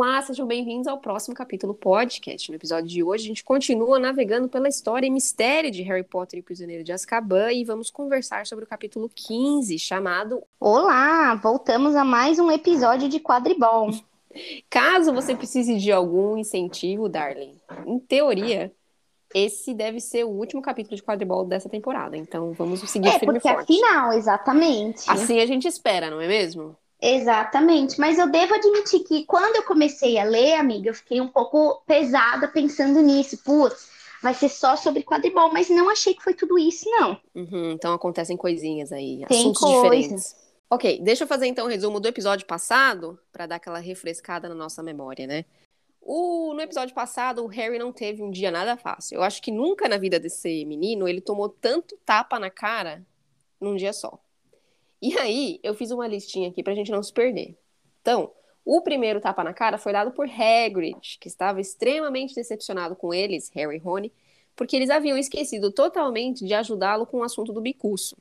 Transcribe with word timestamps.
Olá, 0.00 0.22
sejam 0.22 0.46
bem-vindos 0.46 0.86
ao 0.86 0.98
próximo 0.98 1.34
capítulo 1.34 1.74
podcast. 1.74 2.48
No 2.52 2.54
episódio 2.54 2.88
de 2.88 3.02
hoje, 3.02 3.24
a 3.24 3.26
gente 3.26 3.42
continua 3.42 3.98
navegando 3.98 4.48
pela 4.48 4.68
história 4.68 5.08
e 5.08 5.10
mistério 5.10 5.72
de 5.72 5.82
Harry 5.82 6.04
Potter 6.04 6.38
e 6.38 6.40
o 6.40 6.44
Prisioneiro 6.44 6.84
de 6.84 6.92
Azkaban 6.92 7.50
e 7.52 7.64
vamos 7.64 7.90
conversar 7.90 8.46
sobre 8.46 8.64
o 8.64 8.68
capítulo 8.68 9.10
15, 9.12 9.76
chamado 9.76 10.40
Olá, 10.60 11.34
voltamos 11.34 11.96
a 11.96 12.04
mais 12.04 12.38
um 12.38 12.48
episódio 12.48 13.08
de 13.08 13.18
Quadribol. 13.18 13.90
Caso 14.70 15.12
você 15.12 15.34
precise 15.34 15.76
de 15.76 15.90
algum 15.90 16.36
incentivo, 16.36 17.08
Darling, 17.08 17.56
em 17.84 17.98
teoria, 17.98 18.70
esse 19.34 19.74
deve 19.74 19.98
ser 19.98 20.22
o 20.22 20.28
último 20.30 20.62
capítulo 20.62 20.94
de 20.94 21.02
quadribol 21.02 21.44
dessa 21.44 21.68
temporada. 21.68 22.16
Então 22.16 22.52
vamos 22.52 22.88
seguir 22.88 23.08
É, 23.08 23.18
firme 23.18 23.40
porque 23.40 23.48
forte. 23.52 23.72
afinal, 23.72 24.12
exatamente. 24.12 25.10
Assim 25.10 25.40
a 25.40 25.46
gente 25.46 25.66
espera, 25.66 26.08
não 26.08 26.20
é 26.20 26.28
mesmo? 26.28 26.76
Exatamente, 27.00 27.98
mas 28.00 28.18
eu 28.18 28.28
devo 28.28 28.54
admitir 28.54 29.00
que 29.00 29.24
quando 29.24 29.56
eu 29.56 29.62
comecei 29.62 30.18
a 30.18 30.24
ler, 30.24 30.54
amiga, 30.54 30.90
eu 30.90 30.94
fiquei 30.94 31.20
um 31.20 31.28
pouco 31.28 31.82
pesada 31.86 32.48
pensando 32.48 33.00
nisso. 33.00 33.38
Putz, 33.38 33.88
vai 34.20 34.34
ser 34.34 34.48
só 34.48 34.76
sobre 34.76 35.04
quadribol, 35.04 35.52
mas 35.52 35.70
não 35.70 35.88
achei 35.88 36.14
que 36.14 36.22
foi 36.22 36.34
tudo 36.34 36.58
isso, 36.58 36.90
não. 36.90 37.20
Uhum, 37.34 37.70
então 37.70 37.94
acontecem 37.94 38.36
coisinhas 38.36 38.90
aí, 38.90 39.24
Tem 39.28 39.38
assuntos 39.38 39.60
coisas. 39.60 39.82
diferentes. 39.82 40.36
Ok, 40.70 41.00
deixa 41.02 41.24
eu 41.24 41.28
fazer 41.28 41.46
então 41.46 41.66
um 41.66 41.70
resumo 41.70 42.00
do 42.00 42.08
episódio 42.08 42.46
passado 42.46 43.18
para 43.32 43.46
dar 43.46 43.56
aquela 43.56 43.78
refrescada 43.78 44.48
na 44.48 44.54
nossa 44.54 44.82
memória, 44.82 45.26
né? 45.26 45.44
O, 46.00 46.52
no 46.52 46.60
episódio 46.60 46.94
passado, 46.94 47.44
o 47.44 47.46
Harry 47.46 47.78
não 47.78 47.92
teve 47.92 48.22
um 48.22 48.30
dia 48.30 48.50
nada 48.50 48.76
fácil. 48.76 49.16
Eu 49.16 49.22
acho 49.22 49.40
que 49.40 49.50
nunca 49.52 49.88
na 49.88 49.98
vida 49.98 50.18
desse 50.18 50.64
menino 50.64 51.06
ele 51.06 51.20
tomou 51.20 51.48
tanto 51.48 51.96
tapa 52.04 52.38
na 52.38 52.50
cara 52.50 53.06
num 53.60 53.76
dia 53.76 53.92
só. 53.92 54.18
E 55.00 55.16
aí, 55.18 55.60
eu 55.62 55.74
fiz 55.74 55.90
uma 55.90 56.06
listinha 56.06 56.48
aqui 56.48 56.62
pra 56.62 56.74
gente 56.74 56.90
não 56.90 57.02
se 57.02 57.12
perder. 57.12 57.56
Então, 58.00 58.32
o 58.64 58.82
primeiro 58.82 59.20
tapa 59.20 59.44
na 59.44 59.54
cara 59.54 59.78
foi 59.78 59.92
dado 59.92 60.10
por 60.10 60.28
Hagrid, 60.28 61.18
que 61.20 61.28
estava 61.28 61.60
extremamente 61.60 62.34
decepcionado 62.34 62.94
com 62.96 63.14
eles, 63.14 63.50
Harry 63.54 63.76
e 63.76 63.78
Rony, 63.78 64.12
porque 64.54 64.76
eles 64.76 64.90
haviam 64.90 65.16
esquecido 65.16 65.72
totalmente 65.72 66.44
de 66.44 66.52
ajudá-lo 66.52 67.06
com 67.06 67.18
o 67.18 67.22
assunto 67.22 67.52
do 67.52 67.60
bicuço. 67.60 68.16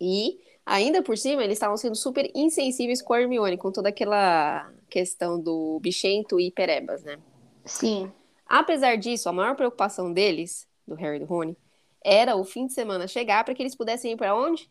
E, 0.00 0.40
ainda 0.64 1.02
por 1.02 1.16
cima, 1.16 1.42
eles 1.42 1.54
estavam 1.54 1.76
sendo 1.76 1.94
super 1.96 2.30
insensíveis 2.34 3.00
com 3.00 3.14
a 3.14 3.20
Hermione, 3.22 3.56
com 3.56 3.70
toda 3.70 3.88
aquela 3.88 4.70
questão 4.90 5.40
do 5.40 5.78
bichento 5.80 6.38
e 6.40 6.50
perebas, 6.50 7.02
né? 7.02 7.18
Sim. 7.64 8.12
Apesar 8.46 8.96
disso, 8.96 9.28
a 9.28 9.32
maior 9.32 9.56
preocupação 9.56 10.12
deles, 10.12 10.68
do 10.86 10.94
Harry 10.96 11.16
e 11.16 11.20
do 11.20 11.26
Rony, 11.26 11.56
era 12.04 12.36
o 12.36 12.44
fim 12.44 12.66
de 12.66 12.72
semana 12.72 13.08
chegar 13.08 13.44
para 13.44 13.54
que 13.54 13.62
eles 13.62 13.74
pudessem 13.74 14.12
ir 14.12 14.16
para 14.16 14.36
onde? 14.36 14.70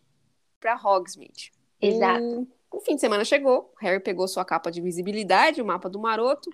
Para 0.66 0.74
Hogsmeade. 0.74 1.52
Exato. 1.80 2.48
O, 2.72 2.78
o 2.78 2.80
fim 2.80 2.96
de 2.96 3.00
semana 3.00 3.24
chegou, 3.24 3.72
Harry 3.80 4.00
pegou 4.00 4.26
sua 4.26 4.44
capa 4.44 4.68
de 4.68 4.80
visibilidade, 4.80 5.62
o 5.62 5.64
mapa 5.64 5.88
do 5.88 6.00
maroto, 6.00 6.50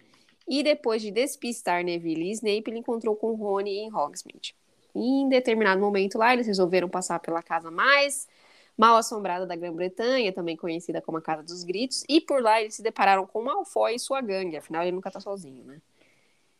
e 0.46 0.62
depois 0.62 1.00
de 1.00 1.10
despistar 1.10 1.82
Neville 1.82 2.28
e 2.28 2.32
Snape, 2.32 2.64
ele 2.70 2.80
encontrou 2.80 3.16
com 3.16 3.32
Rony 3.34 3.78
em 3.78 3.90
Hogsmeade. 3.94 4.54
E 4.94 5.00
em 5.22 5.28
determinado 5.30 5.80
momento 5.80 6.18
lá, 6.18 6.34
eles 6.34 6.46
resolveram 6.46 6.90
passar 6.90 7.20
pela 7.20 7.42
casa 7.42 7.70
mais 7.70 8.28
mal 8.76 8.96
assombrada 8.96 9.46
da 9.46 9.56
Grã-Bretanha, 9.56 10.30
também 10.30 10.56
conhecida 10.58 11.00
como 11.00 11.16
a 11.16 11.22
Casa 11.22 11.42
dos 11.42 11.64
Gritos, 11.64 12.04
e 12.06 12.20
por 12.20 12.42
lá 12.42 12.60
eles 12.60 12.74
se 12.74 12.82
depararam 12.82 13.26
com 13.26 13.42
Malfoy 13.42 13.94
e 13.94 13.98
sua 13.98 14.20
gangue, 14.20 14.58
afinal 14.58 14.82
ele 14.82 14.92
nunca 14.92 15.10
tá 15.10 15.20
sozinho, 15.20 15.64
né? 15.64 15.80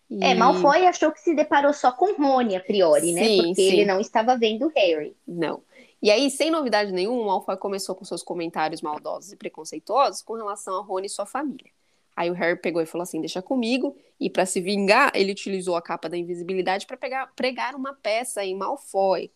E- 0.09 0.25
É, 0.25 0.35
Malfoy 0.35 0.87
achou 0.87 1.11
que 1.13 1.21
se 1.21 1.35
deparou 1.35 1.73
só 1.73 1.93
com 1.93 2.13
Rony 2.15 2.57
a 2.57 2.61
priori, 2.61 3.13
né? 3.13 3.25
Sim, 3.25 3.37
Porque 3.39 3.55
sim. 3.55 3.73
ele 3.73 3.85
não 3.85 4.01
estava 4.01 4.37
vendo 4.39 4.69
Harry. 4.75 5.15
Não. 5.27 5.63
E 6.03 6.11
aí, 6.11 6.29
sem 6.31 6.51
novidade 6.51 6.91
nenhuma, 6.91 7.23
o 7.23 7.27
Malfoy 7.27 7.57
começou 7.57 7.95
com 7.95 8.05
seus 8.05 8.23
comentários 8.23 8.83
maldosos 8.83 9.33
e 9.33 9.37
preconceituosos 9.37 10.21
com 10.21 10.35
relação 10.35 10.77
a 10.77 10.83
Rony 10.83 11.07
e 11.07 11.11
sua 11.11 11.25
família. 11.25 11.71
Aí 12.17 12.29
o 12.31 12.35
Harry 12.35 12.59
pegou 12.61 12.83
e 12.83 12.87
falou 12.87 13.05
assim: 13.05 13.21
deixa 13.21 13.41
comigo. 13.41 13.97
E 14.19 14.29
para 14.29 14.45
se 14.45 14.61
vingar, 14.61 15.13
ele 15.15 15.33
utilizou 15.33 15.77
a 15.77 15.83
capa 15.83 16.09
da 16.09 16.17
invisibilidade 16.17 16.87
para 16.87 17.27
pregar 17.37 17.75
uma 17.77 17.95
peça 17.95 18.45
em 18.45 18.57
Malfoy. 18.57 19.31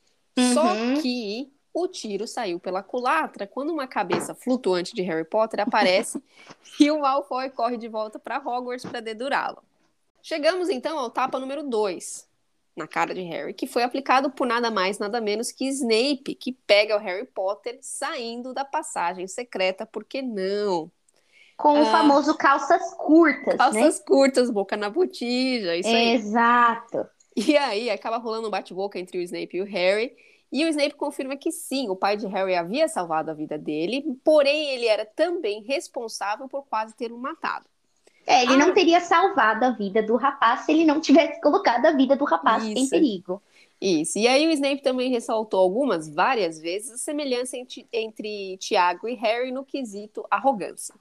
Só 0.52 0.64
Uhum. 0.74 1.00
que 1.00 1.50
o 1.72 1.86
tiro 1.88 2.26
saiu 2.26 2.58
pela 2.58 2.82
culatra 2.82 3.46
quando 3.46 3.70
uma 3.72 3.86
cabeça 3.86 4.34
flutuante 4.34 4.94
de 4.94 5.02
Harry 5.02 5.24
Potter 5.24 5.60
aparece 5.60 6.22
e 6.80 6.90
o 6.90 7.00
Malfoy 7.00 7.48
corre 7.50 7.76
de 7.76 7.88
volta 7.88 8.18
para 8.18 8.38
Hogwarts 8.38 8.84
para 8.84 9.00
dedurá-lo. 9.00 9.62
Chegamos 10.22 10.68
então 10.68 10.98
ao 10.98 11.10
tapa 11.10 11.38
número 11.38 11.62
2 11.62 12.26
na 12.76 12.86
cara 12.86 13.14
de 13.14 13.22
Harry, 13.22 13.54
que 13.54 13.66
foi 13.66 13.82
aplicado 13.82 14.30
por 14.30 14.46
nada 14.46 14.70
mais, 14.70 14.98
nada 14.98 15.20
menos 15.20 15.50
que 15.50 15.66
Snape, 15.68 16.34
que 16.34 16.52
pega 16.52 16.96
o 16.96 17.00
Harry 17.00 17.26
Potter 17.26 17.78
saindo 17.80 18.52
da 18.52 18.64
passagem 18.64 19.26
secreta, 19.26 19.86
por 19.86 20.04
que 20.04 20.20
não? 20.20 20.90
Com 21.56 21.72
o 21.72 21.78
Ah. 21.78 21.84
famoso 21.86 22.36
calças 22.36 22.82
curtas, 22.94 23.46
né? 23.46 23.56
Calças 23.56 23.98
curtas, 24.00 24.50
boca 24.50 24.76
na 24.76 24.90
botija, 24.90 25.74
isso 25.74 25.88
aí. 25.88 26.14
Exato. 26.16 27.06
E 27.34 27.56
aí 27.56 27.88
acaba 27.90 28.18
rolando 28.18 28.48
um 28.48 28.50
bate-boca 28.50 28.98
entre 28.98 29.18
o 29.18 29.22
Snape 29.22 29.56
e 29.56 29.62
o 29.62 29.64
Harry. 29.64 30.14
E 30.52 30.64
o 30.64 30.68
Snape 30.68 30.94
confirma 30.94 31.36
que 31.36 31.50
sim, 31.50 31.88
o 31.88 31.96
pai 31.96 32.16
de 32.16 32.26
Harry 32.26 32.54
havia 32.54 32.88
salvado 32.88 33.30
a 33.30 33.34
vida 33.34 33.58
dele, 33.58 34.04
porém 34.22 34.68
ele 34.70 34.86
era 34.86 35.04
também 35.04 35.62
responsável 35.62 36.48
por 36.48 36.66
quase 36.66 36.94
ter 36.94 37.10
o 37.10 37.18
matado. 37.18 37.66
É, 38.26 38.42
ele 38.42 38.54
Ah. 38.54 38.56
não 38.56 38.74
teria 38.74 39.00
salvado 39.00 39.64
a 39.64 39.70
vida 39.70 40.02
do 40.02 40.16
rapaz 40.16 40.60
se 40.62 40.72
ele 40.72 40.84
não 40.84 41.00
tivesse 41.00 41.40
colocado 41.40 41.86
a 41.86 41.92
vida 41.92 42.16
do 42.16 42.24
rapaz 42.24 42.64
em 42.64 42.74
Isso. 42.74 42.90
perigo. 42.90 43.40
Isso. 43.80 44.18
E 44.18 44.26
aí 44.26 44.46
o 44.46 44.50
Snape 44.50 44.82
também 44.82 45.10
ressaltou 45.10 45.60
algumas, 45.60 46.08
várias 46.08 46.58
vezes, 46.58 46.90
a 46.92 46.96
semelhança 46.98 47.56
entre, 47.56 47.86
entre 47.92 48.56
Tiago 48.56 49.06
e 49.06 49.14
Harry 49.14 49.52
no 49.52 49.64
quesito 49.64 50.24
arrogância. 50.30 50.94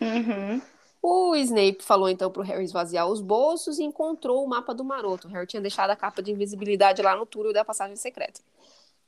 Uhum. 0.00 0.60
O 1.02 1.36
Snape 1.36 1.82
falou 1.82 2.08
então 2.08 2.30
pro 2.30 2.42
Harry 2.42 2.64
esvaziar 2.64 3.06
os 3.06 3.20
bolsos 3.20 3.78
e 3.78 3.84
encontrou 3.84 4.44
o 4.44 4.48
mapa 4.48 4.74
do 4.74 4.82
maroto. 4.84 5.28
O 5.28 5.30
Harry 5.30 5.46
tinha 5.46 5.62
deixado 5.62 5.90
a 5.90 5.96
capa 5.96 6.20
de 6.22 6.32
invisibilidade 6.32 7.02
lá 7.02 7.14
no 7.14 7.24
túnel 7.26 7.52
da 7.52 7.64
passagem 7.64 7.94
secreta. 7.94 8.40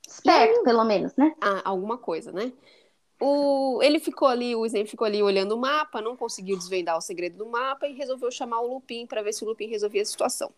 Esperto, 0.06 0.62
pelo 0.62 0.84
menos, 0.84 1.14
né? 1.16 1.34
Ah, 1.40 1.62
alguma 1.64 1.96
coisa, 1.98 2.30
né? 2.32 2.52
O... 3.20 3.80
Ele 3.82 4.00
ficou 4.00 4.26
ali, 4.26 4.56
o 4.56 4.64
Snape 4.64 4.88
ficou 4.88 5.06
ali 5.06 5.22
olhando 5.22 5.54
o 5.54 5.58
mapa, 5.58 6.00
não 6.00 6.16
conseguiu 6.16 6.56
desvendar 6.56 6.96
o 6.96 7.00
segredo 7.00 7.36
do 7.36 7.46
mapa 7.46 7.86
e 7.86 7.92
resolveu 7.92 8.30
chamar 8.30 8.60
o 8.60 8.74
Lupin 8.74 9.06
para 9.06 9.22
ver 9.22 9.34
se 9.34 9.44
o 9.44 9.46
Lupin 9.46 9.68
resolvia 9.68 10.02
a 10.02 10.06
situação. 10.06 10.50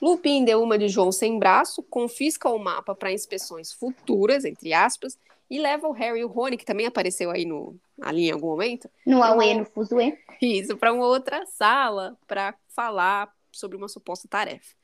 Lupin 0.00 0.44
deu 0.44 0.62
uma 0.62 0.78
de 0.78 0.88
João 0.88 1.12
sem 1.12 1.38
braço, 1.38 1.82
confisca 1.82 2.48
o 2.48 2.58
mapa 2.58 2.94
para 2.94 3.12
inspeções 3.12 3.72
futuras, 3.72 4.44
entre 4.44 4.72
aspas, 4.72 5.18
e 5.50 5.58
leva 5.58 5.88
o 5.88 5.92
Harry 5.92 6.20
e 6.20 6.24
o 6.24 6.28
Rony, 6.28 6.56
que 6.56 6.64
também 6.64 6.86
apareceu 6.86 7.30
aí 7.30 7.44
no, 7.44 7.76
ali 8.00 8.28
em 8.28 8.30
algum 8.30 8.48
momento, 8.48 8.88
No 9.04 9.22
Aue, 9.22 9.54
no 9.54 9.64
Fuzue. 9.64 10.16
isso, 10.40 10.76
para 10.76 10.92
uma 10.92 11.06
outra 11.06 11.44
sala 11.44 12.16
para 12.26 12.54
falar 12.68 13.30
sobre 13.52 13.76
uma 13.76 13.88
suposta 13.88 14.28
tarefa. 14.28 14.74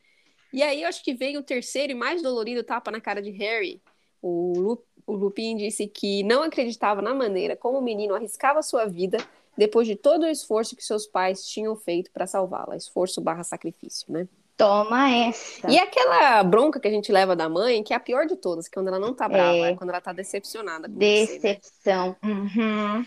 E 0.53 0.62
aí 0.62 0.83
eu 0.83 0.88
acho 0.88 1.03
que 1.03 1.15
veio 1.15 1.41
o 1.41 1.43
terceiro 1.43 1.93
e 1.93 1.94
mais 1.94 2.21
dolorido 2.21 2.65
tapa 2.65 2.91
na 2.91 3.00
cara 3.00 3.22
de 3.22 3.31
Harry. 3.31 3.81
O, 4.21 4.53
Lu, 4.56 4.84
o 5.06 5.15
Lupin 5.15 5.56
disse 5.56 5.87
que 5.87 6.22
não 6.22 6.43
acreditava 6.43 7.00
na 7.00 7.15
maneira 7.15 7.56
como 7.56 7.78
o 7.78 7.83
menino 7.83 8.15
arriscava 8.15 8.62
sua 8.62 8.87
vida 8.87 9.19
depois 9.56 9.87
de 9.87 9.97
todo 9.97 10.25
o 10.25 10.28
esforço 10.28 10.77
que 10.77 10.84
seus 10.84 11.06
pais 11.06 11.47
tinham 11.47 11.75
feito 11.77 12.11
para 12.11 12.27
salvá-la. 12.27 12.77
Esforço 12.77 13.21
barra 13.21 13.43
sacrifício, 13.43 14.12
né? 14.12 14.28
Toma 14.56 15.11
essa. 15.11 15.71
E 15.71 15.78
aquela 15.78 16.43
bronca 16.43 16.81
que 16.81 16.89
a 16.89 16.91
gente 16.91 17.12
leva 17.12 17.37
da 17.37 17.49
mãe, 17.49 17.83
que 17.83 17.93
é 17.93 17.97
a 17.97 18.00
pior 18.00 18.27
de 18.27 18.37
todas, 18.37 18.66
que 18.69 18.75
quando 18.75 18.89
ela 18.89 18.99
não 18.99 19.15
tá 19.15 19.28
brava, 19.28 19.55
É. 19.56 19.71
é 19.71 19.75
quando 19.75 19.91
ela 19.91 20.00
tá 20.00 20.12
decepcionada 20.12 20.89
com 20.89 20.95
você, 20.95 21.00
né? 21.00 21.27
Decepção. 21.27 22.16
Uhum. 22.22 23.05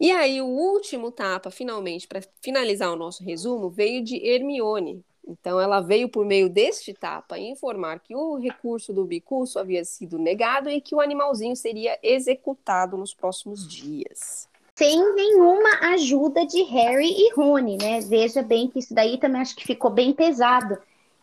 E 0.00 0.10
aí, 0.12 0.40
o 0.40 0.46
último 0.46 1.10
tapa, 1.10 1.50
finalmente, 1.50 2.06
para 2.06 2.20
finalizar 2.40 2.92
o 2.92 2.96
nosso 2.96 3.24
resumo, 3.24 3.68
veio 3.68 4.02
de 4.02 4.16
Hermione. 4.24 5.04
Então, 5.28 5.60
ela 5.60 5.80
veio 5.80 6.08
por 6.08 6.24
meio 6.24 6.48
deste 6.48 6.94
tapa 6.94 7.38
informar 7.38 8.00
que 8.00 8.16
o 8.16 8.36
recurso 8.36 8.94
do 8.94 9.04
bicurso 9.04 9.58
havia 9.58 9.84
sido 9.84 10.16
negado 10.18 10.70
e 10.70 10.80
que 10.80 10.94
o 10.94 11.00
animalzinho 11.02 11.54
seria 11.54 11.98
executado 12.02 12.96
nos 12.96 13.12
próximos 13.12 13.68
dias. 13.68 14.48
Sem 14.74 15.14
nenhuma 15.14 15.92
ajuda 15.92 16.46
de 16.46 16.62
Harry 16.62 17.10
e 17.10 17.34
Rony, 17.34 17.76
né? 17.76 18.00
Veja 18.00 18.42
bem 18.42 18.68
que 18.68 18.78
isso 18.78 18.94
daí 18.94 19.18
também 19.18 19.42
acho 19.42 19.54
que 19.54 19.66
ficou 19.66 19.90
bem 19.90 20.14
pesado. 20.14 20.78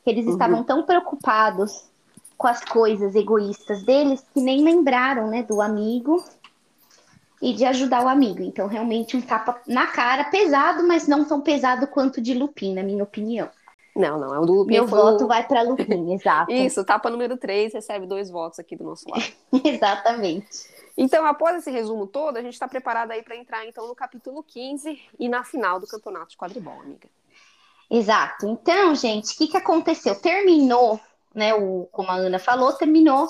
Eles 0.06 0.25
Uhum. 0.28 0.34
estavam 0.34 0.63
tão 0.63 0.84
preocupados 0.84 1.86
com 2.38 2.48
as 2.48 2.63
coisas 2.63 3.16
egoístas 3.16 3.81
deles 3.84 4.24
que 4.34 4.42
nem 4.42 4.62
lembraram, 4.62 5.30
né, 5.30 5.42
do 5.42 5.62
amigo 5.62 6.24
e 7.42 7.54
de 7.54 7.66
ajudar 7.66 8.04
o 8.04 8.10
amigo. 8.10 8.44
Então, 8.44 8.68
realmente, 8.68 9.18
um 9.18 9.22
tapa 9.22 9.60
na 9.66 9.88
cara, 9.88 10.25
pesado, 10.25 10.86
mas 10.86 11.08
não 11.08 11.25
tão 11.25 11.42
pesado 11.42 11.88
quanto 11.88 12.22
de 12.22 12.34
Lupin, 12.34 12.74
na 12.75 12.84
minha 12.84 13.04
opinião. 13.04 13.50
Não, 13.96 14.20
não, 14.20 14.36
é 14.36 14.40
o 14.40 14.46
do 14.46 14.54
Lupin 14.54 14.74
Meu 14.74 14.86
voto 14.86 15.26
vai 15.26 15.48
para 15.48 15.62
Lupin, 15.62 16.12
exato. 16.14 16.52
Isso, 16.52 16.84
tapa 16.84 17.10
número 17.10 17.38
3 17.38 17.74
recebe 17.74 18.06
dois 18.06 18.30
votos 18.30 18.60
aqui 18.60 18.76
do 18.76 18.84
nosso 18.84 19.10
lado. 19.10 19.24
Exatamente. 19.64 20.70
Então, 20.98 21.26
após 21.26 21.58
esse 21.58 21.72
resumo 21.72 22.06
todo, 22.06 22.38
a 22.38 22.42
gente 22.42 22.54
está 22.54 22.68
preparada 22.68 23.14
aí 23.14 23.24
para 23.24 23.38
entrar, 23.38 23.66
então, 23.66 23.88
no 23.88 23.96
capítulo 23.96 24.44
15 24.44 25.02
e 25.18 25.30
na 25.30 25.44
final 25.44 25.80
do 25.80 25.88
campeonato 25.88 26.32
de 26.32 26.38
quadribol, 26.38 26.80
amiga. 26.82 27.08
Exato. 27.90 28.48
Então, 28.48 28.94
gente, 28.96 29.34
o 29.34 29.38
que, 29.38 29.48
que 29.48 29.58
aconteceu? 29.58 30.20
Terminou, 30.20 31.00
né? 31.34 31.54
O, 31.54 31.88
como 31.92 32.10
a 32.10 32.16
Ana 32.16 32.40
falou, 32.40 32.74
terminou 32.74 33.28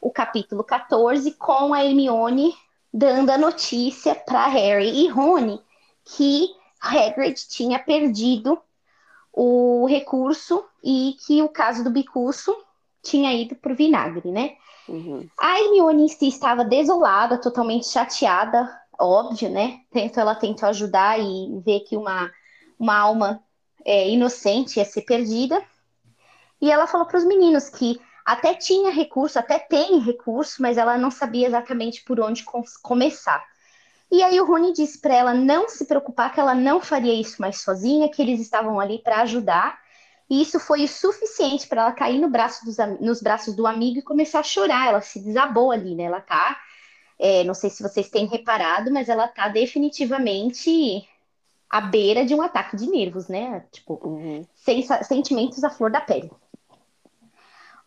o 0.00 0.10
capítulo 0.10 0.62
14 0.64 1.32
com 1.32 1.74
a 1.74 1.84
Hermione 1.84 2.54
dando 2.92 3.30
a 3.30 3.38
notícia 3.38 4.14
para 4.14 4.46
Harry 4.46 5.04
e 5.04 5.08
Rony 5.08 5.60
que 6.04 6.48
Hagrid 6.80 7.48
tinha 7.48 7.78
perdido 7.78 8.58
o 9.40 9.86
recurso 9.86 10.64
e 10.82 11.14
que 11.24 11.40
o 11.42 11.48
caso 11.48 11.84
do 11.84 11.90
Bicuço 11.90 12.52
tinha 13.00 13.32
ido 13.32 13.54
pro 13.54 13.76
vinagre, 13.76 14.32
né? 14.32 14.56
Uhum. 14.88 15.28
A 15.38 15.60
Hermione 15.60 16.06
em 16.06 16.08
si 16.08 16.26
estava 16.26 16.64
desolada, 16.64 17.40
totalmente 17.40 17.86
chateada, 17.86 18.68
óbvio, 18.98 19.48
né? 19.48 19.78
Então 19.94 20.22
ela 20.22 20.34
tentou 20.34 20.68
ajudar 20.68 21.20
e 21.20 21.60
ver 21.64 21.80
que 21.80 21.96
uma, 21.96 22.28
uma 22.76 22.98
alma 22.98 23.40
é, 23.84 24.10
inocente 24.10 24.80
ia 24.80 24.84
ser 24.84 25.02
perdida. 25.02 25.62
E 26.60 26.68
ela 26.68 26.88
falou 26.88 27.06
para 27.06 27.18
os 27.18 27.24
meninos 27.24 27.68
que 27.68 28.00
até 28.24 28.54
tinha 28.54 28.90
recurso, 28.90 29.38
até 29.38 29.60
tem 29.60 30.00
recurso, 30.00 30.60
mas 30.60 30.76
ela 30.76 30.98
não 30.98 31.12
sabia 31.12 31.46
exatamente 31.46 32.02
por 32.02 32.18
onde 32.18 32.44
começar. 32.82 33.40
E 34.10 34.22
aí 34.22 34.40
o 34.40 34.46
Rony 34.46 34.72
disse 34.72 34.98
para 34.98 35.14
ela 35.14 35.34
não 35.34 35.68
se 35.68 35.84
preocupar, 35.84 36.32
que 36.32 36.40
ela 36.40 36.54
não 36.54 36.80
faria 36.80 37.12
isso 37.12 37.40
mais 37.40 37.60
sozinha, 37.60 38.08
que 38.08 38.22
eles 38.22 38.40
estavam 38.40 38.80
ali 38.80 38.98
para 38.98 39.20
ajudar. 39.20 39.78
E 40.30 40.42
isso 40.42 40.58
foi 40.60 40.84
o 40.84 40.88
suficiente 40.88 41.66
para 41.66 41.82
ela 41.82 41.92
cair 41.92 42.18
no 42.18 42.28
braço 42.28 42.64
dos, 42.64 42.76
nos 43.00 43.22
braços 43.22 43.54
do 43.54 43.66
amigo 43.66 43.98
e 43.98 44.02
começar 44.02 44.40
a 44.40 44.42
chorar. 44.42 44.88
Ela 44.88 45.00
se 45.00 45.20
desabou 45.20 45.70
ali, 45.70 45.94
né? 45.94 46.04
Ela 46.04 46.20
tá, 46.20 46.58
é, 47.18 47.44
não 47.44 47.54
sei 47.54 47.70
se 47.70 47.82
vocês 47.82 48.08
têm 48.08 48.26
reparado, 48.26 48.90
mas 48.90 49.08
ela 49.08 49.28
tá 49.28 49.48
definitivamente 49.48 51.06
à 51.68 51.80
beira 51.80 52.24
de 52.24 52.34
um 52.34 52.42
ataque 52.42 52.76
de 52.76 52.86
nervos, 52.86 53.28
né? 53.28 53.64
Tipo, 53.70 54.00
uhum. 54.02 54.46
sentimentos 55.02 55.62
à 55.64 55.70
flor 55.70 55.90
da 55.90 56.00
pele. 56.00 56.30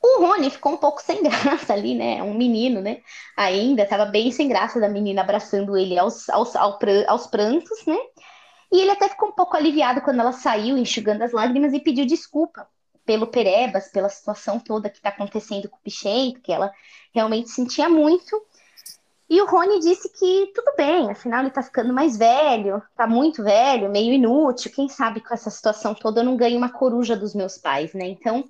O 0.04 0.22
Rony 0.22 0.50
ficou 0.50 0.74
um 0.74 0.78
pouco 0.78 1.02
sem 1.02 1.22
graça 1.24 1.74
ali, 1.74 1.94
né? 1.94 2.24
Um 2.24 2.34
menino, 2.34 2.82
né? 2.82 3.02
Ainda 3.38 3.84
estava 3.84 4.06
bem 4.06 4.32
sem 4.32 4.48
graça 4.48 4.80
da 4.80 4.90
menina 4.90 5.22
abraçando 5.22 5.78
ele 5.78 5.98
aos, 5.98 6.28
aos, 6.30 6.56
aos 6.56 7.28
prantos, 7.28 7.86
né? 7.86 7.98
E 8.72 8.80
ele 8.80 8.92
até 8.92 9.10
ficou 9.10 9.30
um 9.30 9.34
pouco 9.34 9.56
aliviado 9.56 10.02
quando 10.02 10.22
ela 10.22 10.32
saiu, 10.32 10.78
enxugando 10.78 11.22
as 11.22 11.34
lágrimas, 11.34 11.74
e 11.74 11.80
pediu 11.80 12.06
desculpa 12.06 12.68
pelo 13.06 13.28
Perebas, 13.28 13.90
pela 13.90 14.10
situação 14.10 14.60
toda 14.60 14.90
que 14.90 14.98
está 14.98 15.10
acontecendo 15.10 15.68
com 15.70 15.78
o 15.78 15.82
Pichento, 15.82 16.40
que 16.42 16.54
ela 16.54 16.72
realmente 17.14 17.50
sentia 17.50 17.90
muito. 17.90 18.42
E 19.30 19.42
o 19.42 19.46
Rony 19.46 19.80
disse 19.80 20.10
que 20.10 20.52
tudo 20.54 20.74
bem, 20.76 21.10
afinal 21.10 21.40
ele 21.40 21.50
está 21.50 21.62
ficando 21.62 21.94
mais 21.94 22.18
velho, 22.18 22.82
está 22.90 23.08
muito 23.08 23.44
velho, 23.44 23.90
meio 23.90 24.14
inútil. 24.14 24.72
Quem 24.74 24.90
sabe 24.90 25.22
com 25.22 25.34
essa 25.34 25.50
situação 25.50 25.94
toda 25.94 26.22
eu 26.22 26.26
não 26.26 26.36
ganho 26.36 26.58
uma 26.58 26.70
coruja 26.70 27.16
dos 27.16 27.34
meus 27.34 27.58
pais, 27.58 27.94
né? 27.94 28.08
Então 28.08 28.44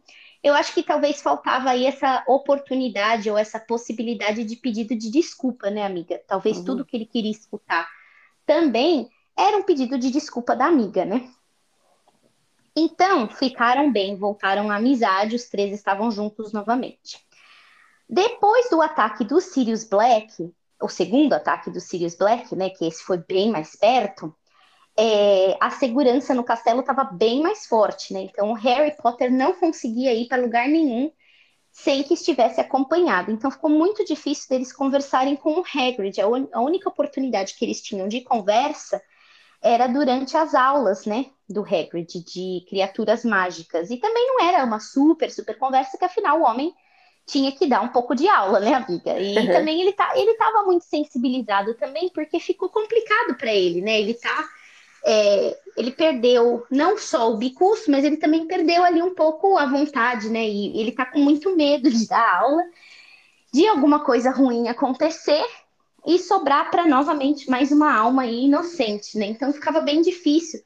eu 0.44 0.54
acho 0.56 0.74
que 0.74 0.82
talvez 0.82 1.22
faltava 1.22 1.70
aí 1.70 1.86
essa 1.86 2.24
oportunidade 2.28 3.30
ou 3.30 3.38
essa 3.38 3.60
possibilidade 3.60 4.44
de 4.44 4.56
pedido 4.56 4.96
de 4.96 5.10
desculpa, 5.12 5.70
né, 5.70 5.86
amiga? 5.86 6.22
Talvez 6.28 6.58
uhum. 6.58 6.66
tudo 6.66 6.86
que 6.86 6.98
ele 6.98 7.06
queria 7.06 7.32
escutar 7.32 7.88
também 8.46 9.10
era 9.38 9.58
um 9.58 9.64
pedido 9.64 9.98
de 9.98 10.10
desculpa 10.10 10.56
da 10.56 10.66
amiga, 10.66 11.06
né? 11.06 11.30
Então, 12.76 13.30
ficaram 13.30 13.92
bem, 13.92 14.16
voltaram 14.16 14.72
à 14.72 14.78
amizade, 14.78 15.36
os 15.36 15.46
três 15.46 15.74
estavam 15.74 16.10
juntos 16.10 16.52
novamente. 16.54 17.20
Depois 18.10 18.70
do 18.70 18.82
ataque 18.82 19.24
do 19.24 19.40
Sirius 19.40 19.84
Black, 19.84 20.54
o 20.82 20.90
segundo 20.90 21.34
ataque 21.34 21.70
do 21.70 21.80
Sirius 21.80 22.16
Black, 22.16 22.56
né, 22.56 22.70
que 22.70 22.86
esse 22.86 23.04
foi 23.04 23.18
bem 23.18 23.52
mais 23.52 23.76
perto, 23.76 24.36
é, 25.04 25.58
a 25.60 25.72
segurança 25.72 26.32
no 26.36 26.44
castelo 26.44 26.82
estava 26.82 27.04
bem 27.04 27.42
mais 27.42 27.66
forte, 27.66 28.14
né? 28.14 28.22
Então 28.22 28.52
o 28.52 28.54
Harry 28.54 28.96
Potter 28.96 29.32
não 29.32 29.54
conseguia 29.54 30.14
ir 30.14 30.28
para 30.28 30.40
lugar 30.40 30.68
nenhum 30.68 31.12
sem 31.72 32.04
que 32.04 32.14
estivesse 32.14 32.62
acompanhado. 32.62 33.32
Então 33.32 33.50
ficou 33.50 33.72
muito 33.72 34.06
difícil 34.06 34.48
deles 34.48 34.72
conversarem 34.72 35.36
com 35.36 35.60
o 35.60 35.64
Hagrid. 35.64 36.22
A, 36.22 36.28
un... 36.28 36.48
a 36.54 36.62
única 36.62 36.88
oportunidade 36.88 37.56
que 37.56 37.66
eles 37.66 37.82
tinham 37.82 38.08
de 38.08 38.22
conversa 38.22 39.02
era 39.60 39.88
durante 39.88 40.38
as 40.38 40.54
aulas, 40.54 41.08
né, 41.08 41.28
do 41.50 41.62
Hagrid 41.62 42.24
de 42.24 42.64
criaturas 42.70 43.26
mágicas. 43.26 43.90
E 43.90 43.98
também 43.98 44.28
não 44.28 44.46
era 44.46 44.64
uma 44.64 44.80
super 44.80 45.32
super 45.32 45.58
conversa, 45.58 45.98
que 45.98 46.06
afinal 46.06 46.42
o 46.42 46.44
homem 46.44 46.72
tinha 47.26 47.52
que 47.52 47.66
dar 47.66 47.82
um 47.82 47.90
pouco 47.90 48.14
de 48.14 48.28
aula, 48.28 48.60
né, 48.60 48.76
amiga? 48.76 49.20
E 49.20 49.36
uhum. 49.36 49.48
também 49.48 49.82
ele 49.82 49.94
tá, 49.94 50.12
ele 50.16 50.32
estava 50.32 50.62
muito 50.62 50.86
sensibilizado 50.86 51.74
também 51.74 52.12
porque 52.14 52.40
ficou 52.40 52.70
complicado 52.70 53.36
para 53.36 53.52
ele, 53.52 53.82
né? 53.82 54.00
Ele 54.00 54.14
tá 54.14 54.48
é, 55.06 55.58
ele 55.78 55.92
perdeu 55.92 56.66
não 56.70 56.98
só 56.98 57.32
o 57.32 57.38
bicurso, 57.38 57.90
mas 57.90 58.04
ele 58.04 58.18
também 58.18 58.46
perdeu 58.46 58.84
ali 58.84 59.02
um 59.02 59.16
pouco 59.16 59.58
a 59.58 59.66
vontade, 59.66 60.30
né? 60.30 60.48
E 60.48 60.80
ele 60.80 60.92
tá 60.92 61.06
com 61.06 61.20
muito 61.20 61.56
medo 61.56 61.90
de 61.90 62.08
dar 62.08 62.42
aula, 62.42 62.64
de 63.54 63.68
alguma 63.68 64.04
coisa 64.04 64.32
ruim 64.32 64.68
acontecer 64.68 65.44
e 66.06 66.18
sobrar 66.18 66.72
para 66.72 66.88
novamente 66.88 67.50
mais 67.50 67.72
uma 67.72 67.94
alma 67.94 68.26
inocente, 68.26 69.18
né? 69.18 69.26
Então 69.28 69.54
ficava 69.54 69.82
bem 69.82 70.02
difícil 70.02 70.62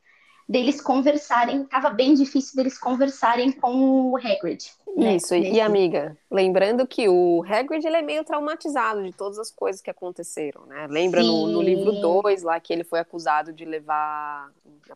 deles 0.47 0.79
conversarem, 0.79 1.63
estava 1.63 1.89
bem 1.89 2.13
difícil 2.13 2.55
deles 2.55 2.77
conversarem 2.77 3.51
com 3.51 4.11
o 4.11 4.17
Hagrid. 4.17 4.71
Né? 4.95 5.15
Isso, 5.15 5.33
Nesse... 5.33 5.51
e 5.51 5.59
amiga, 5.59 6.15
lembrando 6.31 6.87
que 6.87 7.09
o 7.09 7.43
Hagrid 7.43 7.85
ele 7.85 7.97
é 7.97 8.01
meio 8.01 8.23
traumatizado 8.23 9.03
de 9.03 9.11
todas 9.11 9.37
as 9.39 9.51
coisas 9.51 9.81
que 9.81 9.89
aconteceram, 9.89 10.65
né? 10.67 10.87
Lembra 10.87 11.21
no, 11.21 11.47
no, 11.47 11.61
livro 11.61 11.91
2 11.91 12.43
lá 12.43 12.59
que 12.59 12.71
ele 12.71 12.83
foi 12.83 12.99
acusado 12.99 13.51
de 13.51 13.65
levar 13.65 14.51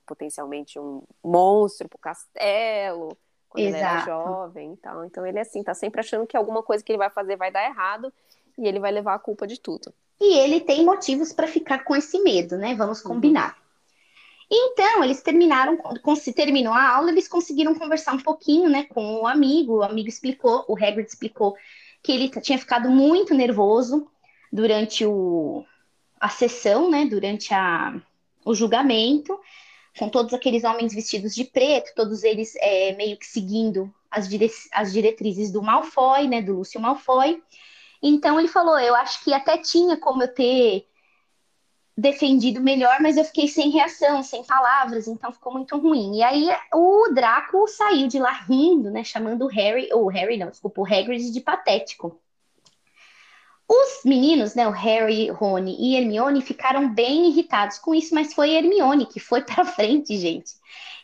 potencialmente 0.06 0.80
um 0.80 1.02
monstro 1.24 1.90
pro 1.90 1.98
castelo 1.98 3.18
quando 3.50 3.66
Exato. 3.66 3.84
ele 3.84 3.84
era 3.84 4.06
jovem 4.06 4.74
e 4.74 4.78
tal. 4.78 5.04
Então 5.04 5.26
ele 5.26 5.40
assim, 5.40 5.64
tá 5.64 5.74
sempre 5.74 6.00
achando 6.00 6.28
que 6.28 6.38
alguma 6.38 6.62
coisa 6.62 6.84
que 6.84 6.92
ele 6.92 7.00
vai 7.00 7.10
fazer 7.10 7.36
vai 7.36 7.52
dar 7.52 7.66
errado 7.66 8.14
e 8.58 8.68
ele 8.68 8.80
vai 8.80 8.92
levar 8.92 9.16
a 9.16 9.20
culpa 9.20 9.48
de 9.48 9.60
tudo. 9.60 9.94
E 10.22 10.38
ele 10.38 10.62
tem 10.62 10.86
motivos 10.86 11.34
para 11.34 11.48
ficar 11.48 11.84
com 11.84 11.96
esse 11.96 12.22
medo, 12.22 12.58
né? 12.58 12.76
Vamos 12.76 13.02
uhum. 13.02 13.14
combinar. 13.14 13.58
Uhum. 13.58 13.69
Então, 14.52 15.04
eles 15.04 15.22
terminaram, 15.22 15.78
se 16.16 16.34
terminou 16.34 16.74
a 16.74 16.96
aula, 16.96 17.12
eles 17.12 17.28
conseguiram 17.28 17.76
conversar 17.76 18.14
um 18.14 18.20
pouquinho, 18.20 18.68
né, 18.68 18.84
com 18.86 19.22
o 19.22 19.28
amigo. 19.28 19.78
O 19.78 19.84
amigo 19.84 20.10
explicou, 20.10 20.66
o 20.68 20.76
Hagrid 20.76 21.08
explicou 21.08 21.56
que 22.02 22.12
ele 22.12 22.30
tinha 22.42 22.58
ficado 22.58 22.90
muito 22.90 23.34
nervoso 23.36 24.08
durante 24.52 25.06
o, 25.06 25.64
a 26.20 26.30
sessão, 26.30 26.90
né, 26.90 27.06
durante 27.06 27.54
a, 27.54 28.02
o 28.44 28.56
julgamento, 28.56 29.40
com 29.98 30.10
todos 30.10 30.34
aqueles 30.34 30.64
homens 30.64 30.94
vestidos 30.94 31.36
de 31.36 31.44
preto, 31.44 31.94
todos 31.96 32.24
eles 32.24 32.56
é, 32.56 32.94
meio 32.94 33.18
que 33.18 33.28
seguindo 33.28 33.94
as, 34.10 34.28
dire 34.28 34.50
as 34.74 34.92
diretrizes 34.92 35.52
do 35.52 35.62
Malfoy, 35.62 36.28
né, 36.28 36.42
do 36.42 36.58
Lúcio 36.58 36.80
Malfoy. 36.80 37.42
Então 38.02 38.40
ele 38.40 38.48
falou, 38.48 38.80
eu 38.80 38.96
acho 38.96 39.24
que 39.24 39.34
até 39.34 39.58
tinha 39.58 39.98
como 39.98 40.24
eu 40.24 40.34
ter 40.34 40.88
defendido 42.00 42.62
melhor, 42.62 42.98
mas 43.02 43.18
eu 43.18 43.26
fiquei 43.26 43.48
sem 43.48 43.70
reação, 43.70 44.24
sem 44.24 44.44
palavras, 44.44 45.08
então 45.08 45.32
ficou 45.32 45.52
muito 45.52 45.78
ruim. 45.78 46.18
E 46.18 46.24
aí 46.24 46.48
o 46.74 47.10
Draco 47.14 47.68
saiu 47.68 48.08
de 48.08 48.18
lá 48.18 48.32
rindo, 48.32 48.90
né, 48.90 49.04
chamando 49.04 49.46
o 49.46 49.48
Harry, 49.48 49.90
ou 49.92 50.08
Harry 50.08 50.38
não, 50.38 50.50
desculpa, 50.50 50.82
o 50.82 50.86
Hagrid 50.86 51.32
de 51.32 51.42
patético. 51.42 52.20
Os 53.68 54.02
meninos, 54.04 54.56
né, 54.56 54.68
o 54.68 54.72
Harry, 54.72 55.30
Rony 55.30 55.76
e 55.80 55.96
Hermione 55.96 56.42
ficaram 56.42 56.92
bem 56.92 57.28
irritados 57.28 57.78
com 57.78 57.94
isso, 57.94 58.16
mas 58.16 58.34
foi 58.34 58.52
Hermione 58.52 59.06
que 59.06 59.20
foi 59.20 59.42
para 59.46 59.66
frente, 59.66 60.18
gente. 60.18 60.54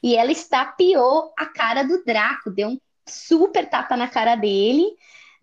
E 0.02 0.16
ela 0.16 0.32
estapeou 0.32 1.34
a 1.38 1.46
cara 1.46 1.84
do 1.84 2.04
Draco, 2.04 2.50
deu 2.50 2.70
um 2.70 2.80
super 3.08 3.70
tapa 3.70 3.96
na 3.96 4.08
cara 4.08 4.36
dele 4.36 4.96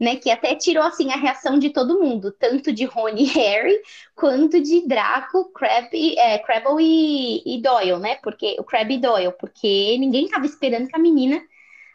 né? 0.02 0.16
Que 0.16 0.30
até 0.30 0.56
tirou 0.56 0.82
assim 0.82 1.12
a 1.12 1.16
reação 1.16 1.59
de 1.61 1.71
todo 1.71 2.00
mundo, 2.00 2.32
tanto 2.32 2.73
de 2.73 2.85
Rony 2.85 3.23
e 3.23 3.26
Harry, 3.26 3.80
quanto 4.16 4.61
de 4.61 4.87
Draco, 4.87 5.44
Crab, 5.52 5.88
é, 6.18 6.38
Crabble 6.38 6.82
e, 6.85 7.54
e, 7.56 7.62
Doyle, 7.62 8.00
né? 8.00 8.16
Porque 8.16 8.56
o 8.59 8.64
Crab 8.64 8.92
e 8.92 8.99
Doyle, 8.99 9.32
porque 9.38 9.97
ninguém 9.99 10.25
estava 10.25 10.44
esperando 10.44 10.88
que 10.88 10.97
a 10.97 10.99
menina 10.99 11.40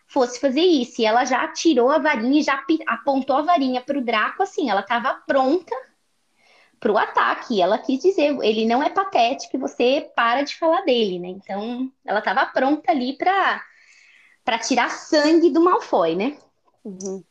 fosse 0.08 0.40
fazer 0.40 0.62
isso. 0.62 1.02
E 1.02 1.06
ela 1.06 1.26
já 1.26 1.46
tirou 1.50 1.92
a 1.92 1.98
varinha 1.98 2.40
e 2.40 2.44
já 2.44 2.64
apontou 2.88 3.36
a 3.36 3.42
varinha 3.42 3.82
para 3.82 3.98
o 3.98 4.04
Draco, 4.04 4.42
assim, 4.42 4.70
ela 4.70 4.80
estava 4.80 5.14
pronta 5.28 5.76
para 6.80 6.92
o 6.92 6.98
ataque. 6.98 7.62
Ela 7.62 7.78
quis 7.78 8.02
dizer, 8.02 8.38
ele 8.42 8.66
não 8.66 8.82
é 8.82 8.90
patético, 8.90 9.60
você 9.60 10.10
para 10.16 10.44
de 10.44 10.56
falar 10.56 10.82
dele, 10.86 11.20
né? 11.20 11.28
Então, 11.28 11.92
ela 12.06 12.20
estava 12.20 12.46
pronta 12.46 12.90
ali 12.90 13.18
para 13.18 13.62
para 14.46 14.60
tirar 14.60 14.90
sangue 14.90 15.50
do 15.50 15.60
Malfoy, 15.60 16.16
né? 16.16 16.38
Uhum. 16.86 17.22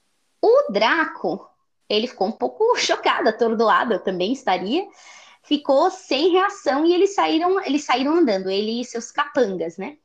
O 0.46 0.70
Draco, 0.70 1.50
ele 1.88 2.06
ficou 2.06 2.28
um 2.28 2.32
pouco 2.32 2.74
chocado, 2.78 3.28
atordoado, 3.28 3.94
eu 3.94 3.98
também 3.98 4.32
estaria. 4.32 4.86
Ficou 5.42 5.90
sem 5.90 6.30
reação 6.30 6.86
e 6.86 6.94
eles 6.94 7.16
saíram, 7.16 7.60
eles 7.64 7.84
saíram 7.84 8.14
andando, 8.14 8.48
ele 8.48 8.80
e 8.80 8.84
seus 8.84 9.10
capangas, 9.10 9.76
né? 9.76 9.96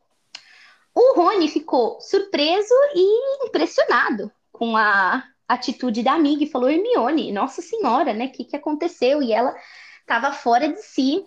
O 0.95 1.13
Rony 1.15 1.47
ficou 1.47 2.01
surpreso 2.01 2.73
e 2.95 3.45
impressionado 3.45 4.31
com 4.51 4.75
a 4.75 5.23
atitude 5.47 6.01
da 6.01 6.13
amiga 6.13 6.43
e 6.43 6.49
falou: 6.49 6.69
Hermione, 6.69 7.31
nossa 7.31 7.61
senhora, 7.61 8.11
né? 8.11 8.25
O 8.25 8.31
que, 8.31 8.43
que 8.43 8.55
aconteceu? 8.55 9.21
E 9.21 9.31
ela 9.31 9.55
estava 10.01 10.31
fora 10.31 10.69
de 10.69 10.81
si, 10.81 11.23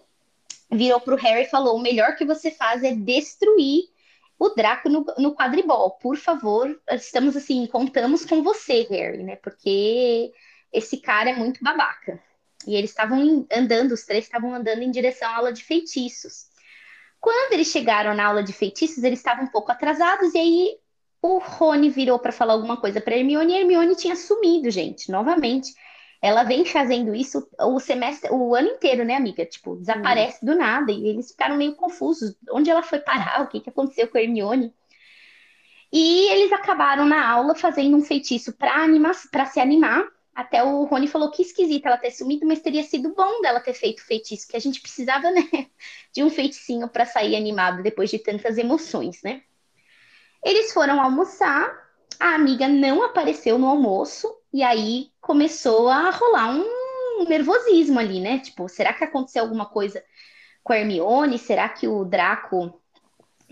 virou 0.71 1.00
para 1.00 1.14
o 1.14 1.18
Harry 1.18 1.42
e 1.42 1.50
falou: 1.50 1.76
o 1.76 1.83
melhor 1.83 2.16
que 2.16 2.25
você 2.25 2.50
faz 2.50 2.83
é 2.83 2.92
destruir 2.92 3.93
o 4.38 4.48
Draco 4.50 4.88
no, 4.88 5.04
no 5.18 5.34
quadribol. 5.34 5.92
Por 5.92 6.16
favor, 6.16 6.80
estamos 6.90 7.36
assim, 7.36 7.66
contamos 7.66 8.24
com 8.24 8.42
você, 8.42 8.86
Harry, 8.90 9.22
né? 9.22 9.36
Porque 9.36 10.32
esse 10.72 10.98
cara 10.98 11.30
é 11.30 11.34
muito 11.34 11.62
babaca. 11.62 12.20
E 12.66 12.74
eles 12.74 12.90
estavam 12.90 13.46
andando, 13.52 13.92
os 13.92 14.04
três 14.04 14.24
estavam 14.24 14.54
andando 14.54 14.82
em 14.82 14.90
direção 14.90 15.28
à 15.28 15.36
aula 15.36 15.52
de 15.52 15.62
feitiços. 15.62 16.46
Quando 17.20 17.52
eles 17.52 17.68
chegaram 17.68 18.14
na 18.14 18.26
aula 18.26 18.42
de 18.42 18.52
feitiços, 18.52 19.02
eles 19.02 19.18
estavam 19.18 19.44
um 19.44 19.50
pouco 19.50 19.72
atrasados, 19.72 20.34
e 20.34 20.38
aí 20.38 20.76
o 21.22 21.38
Rony 21.38 21.88
virou 21.88 22.18
para 22.18 22.32
falar 22.32 22.52
alguma 22.52 22.76
coisa 22.76 23.00
para 23.00 23.16
Hermione, 23.16 23.52
e 23.52 23.56
Hermione 23.56 23.96
tinha 23.96 24.16
sumido, 24.16 24.70
gente, 24.70 25.10
novamente. 25.10 25.72
Ela 26.24 26.42
vem 26.42 26.64
fazendo 26.64 27.14
isso 27.14 27.46
o 27.60 27.78
semestre, 27.78 28.30
o 28.32 28.54
ano 28.54 28.68
inteiro, 28.68 29.04
né, 29.04 29.14
amiga? 29.14 29.44
Tipo, 29.44 29.76
desaparece 29.76 30.38
uhum. 30.40 30.54
do 30.54 30.58
nada, 30.58 30.90
e 30.90 31.06
eles 31.06 31.30
ficaram 31.32 31.54
meio 31.54 31.74
confusos. 31.74 32.34
Onde 32.50 32.70
ela 32.70 32.82
foi 32.82 32.98
parar? 32.98 33.42
O 33.42 33.46
que, 33.46 33.60
que 33.60 33.68
aconteceu 33.68 34.08
com 34.08 34.16
a 34.16 34.22
Hermione? 34.22 34.72
E 35.92 36.32
eles 36.32 36.50
acabaram 36.50 37.04
na 37.04 37.30
aula 37.30 37.54
fazendo 37.54 37.94
um 37.94 38.00
feitiço 38.00 38.54
para 38.54 39.44
se 39.44 39.60
animar. 39.60 40.02
Até 40.34 40.64
o 40.64 40.84
Rony 40.84 41.08
falou 41.08 41.30
que 41.30 41.42
esquisito 41.42 41.84
ela 41.84 41.98
ter 41.98 42.10
sumido, 42.10 42.46
mas 42.46 42.62
teria 42.62 42.84
sido 42.84 43.14
bom 43.14 43.42
dela 43.42 43.60
ter 43.60 43.74
feito 43.74 44.02
feitiço, 44.02 44.48
que 44.48 44.56
a 44.56 44.60
gente 44.60 44.80
precisava, 44.80 45.30
né, 45.30 45.42
de 46.10 46.24
um 46.24 46.30
feiticinho 46.30 46.88
para 46.88 47.04
sair 47.04 47.36
animado 47.36 47.82
depois 47.82 48.08
de 48.08 48.18
tantas 48.18 48.56
emoções, 48.56 49.22
né? 49.22 49.42
Eles 50.42 50.72
foram 50.72 51.02
almoçar, 51.02 51.70
a 52.18 52.34
amiga 52.34 52.66
não 52.66 53.02
apareceu 53.02 53.58
no 53.58 53.68
almoço, 53.68 54.34
e 54.54 54.62
aí 54.62 55.11
começou 55.20 55.88
a 55.88 56.11
rolar 56.11 56.54
um 56.54 57.25
nervosismo 57.28 57.99
ali, 57.99 58.20
né? 58.20 58.38
Tipo, 58.38 58.68
será 58.68 58.92
que 58.92 59.02
aconteceu 59.02 59.42
alguma 59.42 59.66
coisa 59.66 60.00
com 60.62 60.73
a 60.73 60.78
Hermione? 60.78 61.40
Será 61.40 61.68
que 61.68 61.88
o 61.88 62.04
Draco 62.04 62.80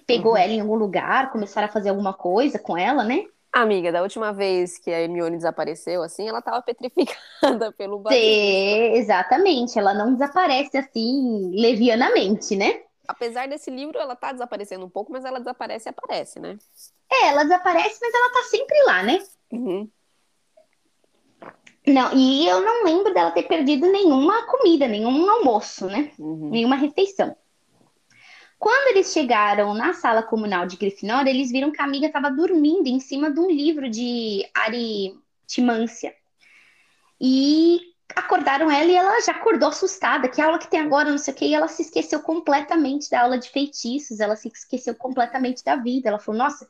pegou 0.06 0.32
uhum. 0.32 0.38
ela 0.38 0.52
em 0.52 0.60
algum 0.60 0.76
lugar, 0.76 1.32
começaram 1.32 1.66
a 1.66 1.72
fazer 1.72 1.88
alguma 1.88 2.14
coisa 2.14 2.56
com 2.56 2.78
ela, 2.78 3.02
né? 3.02 3.24
Amiga, 3.52 3.90
da 3.90 4.00
última 4.00 4.32
vez 4.32 4.78
que 4.78 4.92
a 4.92 5.00
Hermione 5.00 5.38
desapareceu, 5.38 6.04
assim, 6.04 6.28
ela 6.28 6.40
tava 6.40 6.62
petrificada 6.62 7.72
pelo 7.76 7.98
barulho. 7.98 8.22
Exatamente, 8.22 9.76
ela 9.76 9.92
não 9.92 10.12
desaparece 10.12 10.76
assim, 10.76 11.50
levianamente, 11.52 12.54
né? 12.54 12.80
Apesar 13.08 13.48
desse 13.48 13.72
livro, 13.72 13.98
ela 13.98 14.14
tá 14.14 14.30
desaparecendo 14.30 14.86
um 14.86 14.88
pouco, 14.88 15.10
mas 15.10 15.24
ela 15.24 15.40
desaparece 15.40 15.88
e 15.88 15.90
aparece, 15.90 16.38
né? 16.38 16.56
É, 17.10 17.26
ela 17.26 17.42
desaparece, 17.42 17.98
mas 18.00 18.14
ela 18.14 18.32
tá 18.32 18.42
sempre 18.44 18.82
lá, 18.84 19.02
né? 19.02 19.18
Uhum. 19.50 19.90
Não, 21.86 22.12
e 22.14 22.46
eu 22.46 22.60
não 22.60 22.84
lembro 22.84 23.12
dela 23.12 23.32
ter 23.32 23.42
perdido 23.42 23.90
nenhuma 23.90 24.46
comida, 24.46 24.86
nenhum 24.86 25.28
almoço, 25.28 25.86
né? 25.86 26.12
Uhum. 26.18 26.50
Nenhuma 26.50 26.76
refeição. 26.76 27.36
Quando 28.56 28.94
eles 28.96 29.12
chegaram 29.12 29.74
na 29.74 29.92
sala 29.92 30.22
comunal 30.22 30.64
de 30.66 30.76
Grifinória, 30.76 31.30
eles 31.30 31.50
viram 31.50 31.72
que 31.72 31.82
a 31.82 31.84
amiga 31.84 32.06
estava 32.06 32.30
dormindo 32.30 32.86
em 32.86 33.00
cima 33.00 33.28
de 33.32 33.40
um 33.40 33.50
livro 33.50 33.90
de 33.90 34.48
aritmância. 34.54 36.14
E 37.20 37.80
acordaram 38.14 38.70
ela 38.70 38.90
e 38.90 38.94
ela 38.94 39.20
já 39.20 39.32
acordou 39.32 39.68
assustada. 39.68 40.28
Que 40.28 40.40
aula 40.40 40.60
que 40.60 40.70
tem 40.70 40.78
agora, 40.78 41.10
não 41.10 41.18
sei 41.18 41.34
o 41.34 41.36
quê. 41.36 41.46
E 41.46 41.54
ela 41.54 41.66
se 41.66 41.82
esqueceu 41.82 42.20
completamente 42.20 43.10
da 43.10 43.22
aula 43.22 43.36
de 43.36 43.48
feitiços. 43.48 44.20
Ela 44.20 44.36
se 44.36 44.46
esqueceu 44.46 44.94
completamente 44.94 45.64
da 45.64 45.74
vida. 45.74 46.08
Ela 46.08 46.20
falou: 46.20 46.38
Nossa, 46.38 46.68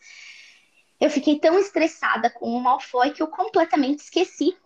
eu 0.98 1.10
fiquei 1.10 1.38
tão 1.38 1.58
estressada 1.58 2.30
com 2.30 2.48
o 2.48 2.60
Malfoy 2.60 3.10
que 3.10 3.22
eu 3.22 3.26
completamente 3.26 3.98
esqueci 3.98 4.56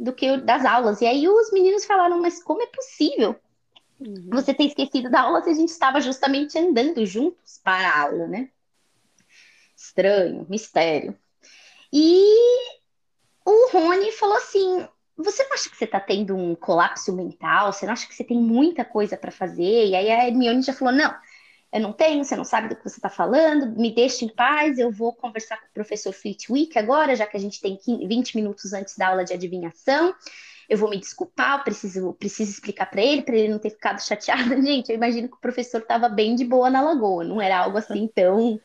do 0.00 0.14
que 0.14 0.38
das 0.38 0.64
aulas. 0.64 1.00
E 1.02 1.06
aí 1.06 1.28
os 1.28 1.52
meninos 1.52 1.84
falaram: 1.84 2.20
Mas 2.20 2.42
como 2.42 2.62
é 2.62 2.66
possível? 2.66 3.36
Uhum. 4.00 4.30
Você 4.30 4.54
ter 4.54 4.64
esquecido 4.64 5.10
da 5.10 5.20
aula 5.20 5.42
se 5.42 5.50
a 5.50 5.54
gente 5.54 5.68
estava 5.68 6.00
justamente 6.00 6.58
andando 6.58 7.04
juntos 7.04 7.60
para 7.62 7.88
a 7.88 8.00
aula, 8.02 8.26
né? 8.26 8.48
Estranho, 9.76 10.46
mistério. 10.48 11.16
E 11.92 12.24
o 13.44 13.70
Rony 13.72 14.10
falou 14.12 14.36
assim: 14.36 14.88
você 15.16 15.44
não 15.44 15.52
acha 15.52 15.68
que 15.68 15.76
você 15.76 15.84
está 15.84 16.00
tendo 16.00 16.34
um 16.34 16.54
colapso 16.54 17.14
mental? 17.14 17.72
Você 17.72 17.84
não 17.84 17.92
acha 17.92 18.06
que 18.06 18.14
você 18.14 18.24
tem 18.24 18.38
muita 18.38 18.86
coisa 18.86 19.18
para 19.18 19.30
fazer? 19.30 19.86
E 19.88 19.94
aí 19.94 20.10
a 20.10 20.26
Hermione 20.26 20.62
já 20.62 20.72
falou: 20.72 20.94
não, 20.94 21.14
eu 21.72 21.80
não 21.80 21.92
tenho, 21.92 22.24
você 22.24 22.34
não 22.34 22.44
sabe 22.44 22.68
do 22.68 22.76
que 22.76 22.82
você 22.82 22.98
está 22.98 23.08
falando, 23.08 23.78
me 23.78 23.94
deixe 23.94 24.24
em 24.24 24.28
paz, 24.28 24.78
eu 24.78 24.90
vou 24.90 25.12
conversar 25.12 25.58
com 25.58 25.66
o 25.66 25.74
professor 25.74 26.12
Flitwick 26.12 26.78
agora, 26.78 27.14
já 27.14 27.26
que 27.26 27.36
a 27.36 27.40
gente 27.40 27.60
tem 27.60 27.78
20 27.86 28.36
minutos 28.36 28.72
antes 28.72 28.96
da 28.96 29.08
aula 29.08 29.24
de 29.24 29.32
adivinhação 29.32 30.14
eu 30.70 30.78
vou 30.78 30.88
me 30.88 30.96
desculpar, 30.96 31.58
eu 31.58 31.64
preciso, 31.64 32.12
preciso 32.12 32.52
explicar 32.52 32.86
para 32.86 33.02
ele, 33.02 33.22
para 33.22 33.34
ele 33.34 33.48
não 33.48 33.58
ter 33.58 33.70
ficado 33.70 33.98
chateado. 34.06 34.62
Gente, 34.62 34.88
eu 34.88 34.94
imagino 34.94 35.28
que 35.28 35.34
o 35.34 35.40
professor 35.40 35.80
estava 35.80 36.08
bem 36.08 36.36
de 36.36 36.44
boa 36.44 36.70
na 36.70 36.80
lagoa, 36.80 37.24
não 37.24 37.42
era 37.42 37.58
algo 37.58 37.76
assim 37.76 38.08
tão 38.14 38.58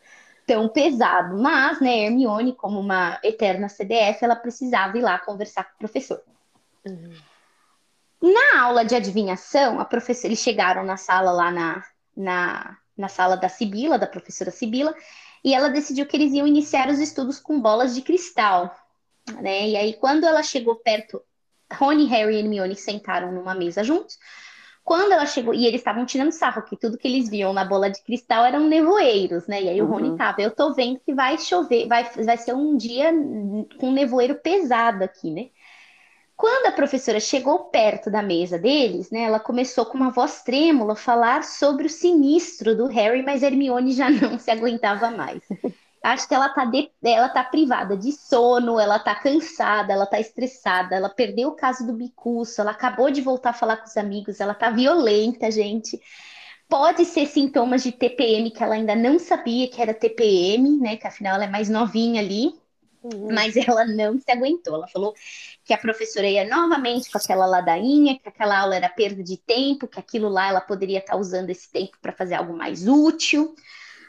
tão 0.46 0.70
pesado. 0.70 1.36
Mas, 1.42 1.82
né, 1.82 2.06
Hermione, 2.06 2.54
como 2.54 2.80
uma 2.80 3.20
eterna 3.24 3.68
CDF, 3.68 4.24
ela 4.24 4.36
precisava 4.36 4.96
ir 4.96 5.02
lá 5.02 5.18
conversar 5.18 5.64
com 5.64 5.74
o 5.74 5.80
professor. 5.80 6.22
Uhum. 6.86 7.16
Na 8.22 8.62
aula 8.62 8.86
de 8.86 8.96
adivinhação, 8.96 9.80
a 9.80 9.86
professora, 9.86 10.28
eles 10.28 10.40
chegaram 10.40 10.84
na 10.84 10.98
sala 10.98 11.32
lá 11.32 11.50
na, 11.50 11.84
na, 12.16 12.78
na 12.98 13.08
sala 13.08 13.36
da 13.36 13.50
Sibila, 13.50 13.98
da 13.98 14.08
professora 14.08 14.52
Sibila, 14.52 14.96
e 15.44 15.54
ela 15.54 15.70
decidiu 15.70 16.06
que 16.06 16.16
eles 16.16 16.34
iam 16.34 16.48
iniciar 16.48 16.90
os 16.90 17.00
estudos 17.00 17.40
com 17.40 17.60
bolas 17.60 17.94
de 17.94 18.02
cristal. 18.02 18.76
Né? 19.42 19.70
E 19.70 19.78
aí, 19.78 19.94
quando 19.94 20.26
ela 20.26 20.42
chegou 20.44 20.76
perto 20.76 21.22
Rony, 21.74 22.06
Harry 22.06 22.36
e 22.36 22.40
Hermione 22.40 22.76
sentaram 22.76 23.32
numa 23.32 23.56
mesa 23.56 23.84
juntos. 23.84 24.18
Quando 24.84 25.12
ela 25.12 25.26
chegou, 25.26 25.54
e 25.54 25.66
eles 25.66 25.82
estavam 25.82 26.06
tirando 26.06 26.32
sarro, 26.32 26.62
que 26.62 26.78
tudo 26.78 26.98
que 26.98 27.08
eles 27.08 27.28
viam 27.28 27.52
na 27.52 27.66
bola 27.66 27.90
de 27.90 28.04
cristal 28.04 28.46
eram 28.46 28.68
nevoeiros, 28.68 29.48
né? 29.48 29.64
E 29.64 29.70
aí 29.70 29.82
uhum. 29.82 29.88
o 29.88 29.92
Rony 29.92 30.10
uhum. 30.10 30.18
tava, 30.18 30.42
eu 30.42 30.52
tô 30.52 30.74
vendo 30.74 31.00
que 31.00 31.12
vai 31.12 31.40
chover, 31.40 31.88
vai, 31.88 32.04
vai 32.04 32.38
ser 32.38 32.54
um 32.54 32.78
dia 32.78 33.12
com 33.80 33.92
nevoeiro 33.92 34.36
pesado 34.36 35.04
aqui, 35.04 35.32
né? 35.32 35.50
Quando 36.36 36.68
a 36.68 36.72
professora 36.72 37.20
chegou 37.20 37.66
perto 37.66 38.12
da 38.12 38.22
mesa 38.22 38.60
deles, 38.60 39.10
né, 39.10 39.22
ela 39.22 39.40
começou 39.40 39.86
com 39.86 39.98
uma 39.98 40.12
voz 40.12 40.44
trêmula 40.44 40.94
a 40.94 40.98
falar 40.98 41.44
sobre 41.44 41.88
o 41.88 41.90
sinistro 41.90 42.76
do 42.76 42.88
Harry, 42.88 43.24
mas 43.24 43.42
Hermione 43.42 43.94
já 43.94 44.10
não 44.12 44.38
se 44.38 44.52
aguentava 44.52 45.10
mais. 45.10 45.42
Acho 46.04 46.28
que 46.28 46.36
ela 46.36 46.50
tá, 46.50 46.66
de, 46.66 46.92
ela 47.04 47.30
tá 47.30 47.44
privada 47.44 47.98
de 47.98 48.12
sono, 48.12 48.80
ela 48.80 49.00
tá 49.00 49.16
cansada, 49.16 49.92
ela 49.92 50.06
tá 50.06 50.20
estressada, 50.20 50.96
ela 50.96 51.10
perdeu 51.10 51.50
o 51.50 51.56
caso 51.56 51.88
do 51.88 51.94
bicurso, 51.94 52.62
ela 52.62 52.72
acabou 52.72 53.10
de 53.10 53.22
voltar 53.22 53.52
a 53.52 53.54
falar 53.54 53.78
com 53.78 53.88
os 53.88 53.98
amigos, 53.98 54.40
ela 54.40 54.54
tá 54.54 54.70
violenta, 54.70 55.50
gente. 55.50 56.00
Pode 56.68 57.06
ser 57.06 57.26
sintomas 57.28 57.82
de 57.82 57.92
TPM 57.92 58.52
que 58.52 58.64
ela 58.64 58.76
ainda 58.76 58.96
não 58.96 59.18
sabia 59.18 59.68
que 59.68 59.82
era 59.82 59.94
TPM, 59.94 60.78
né? 60.78 60.98
Que 60.98 61.08
afinal 61.08 61.36
ela 61.36 61.46
é 61.46 61.50
mais 61.50 61.70
novinha 61.70 62.22
ali, 62.22 62.54
uhum. 63.14 63.34
mas 63.34 63.56
ela 63.56 63.86
não 63.86 64.20
se 64.20 64.32
aguentou. 64.32 64.76
Ela 64.76 64.88
falou 64.88 65.14
que 65.64 65.74
a 65.74 65.78
professora 65.78 66.28
ia 66.28 66.48
novamente 66.48 67.12
com 67.12 67.18
aquela 67.18 67.46
ladainha, 67.46 68.20
que 68.20 68.30
aquela 68.30 68.60
aula 68.60 68.76
era 68.76 68.90
perda 68.90 69.24
de 69.24 69.38
tempo, 69.38 69.88
que 69.88 70.00
aquilo 70.00 70.30
lá 70.30 70.48
ela 70.48 70.62
poderia 70.62 71.00
estar 71.00 71.16
usando 71.16 71.50
esse 71.50 71.72
tempo 71.72 71.98
para 72.02 72.12
fazer 72.12 72.36
algo 72.36 72.56
mais 72.56 72.88
útil. 72.88 73.56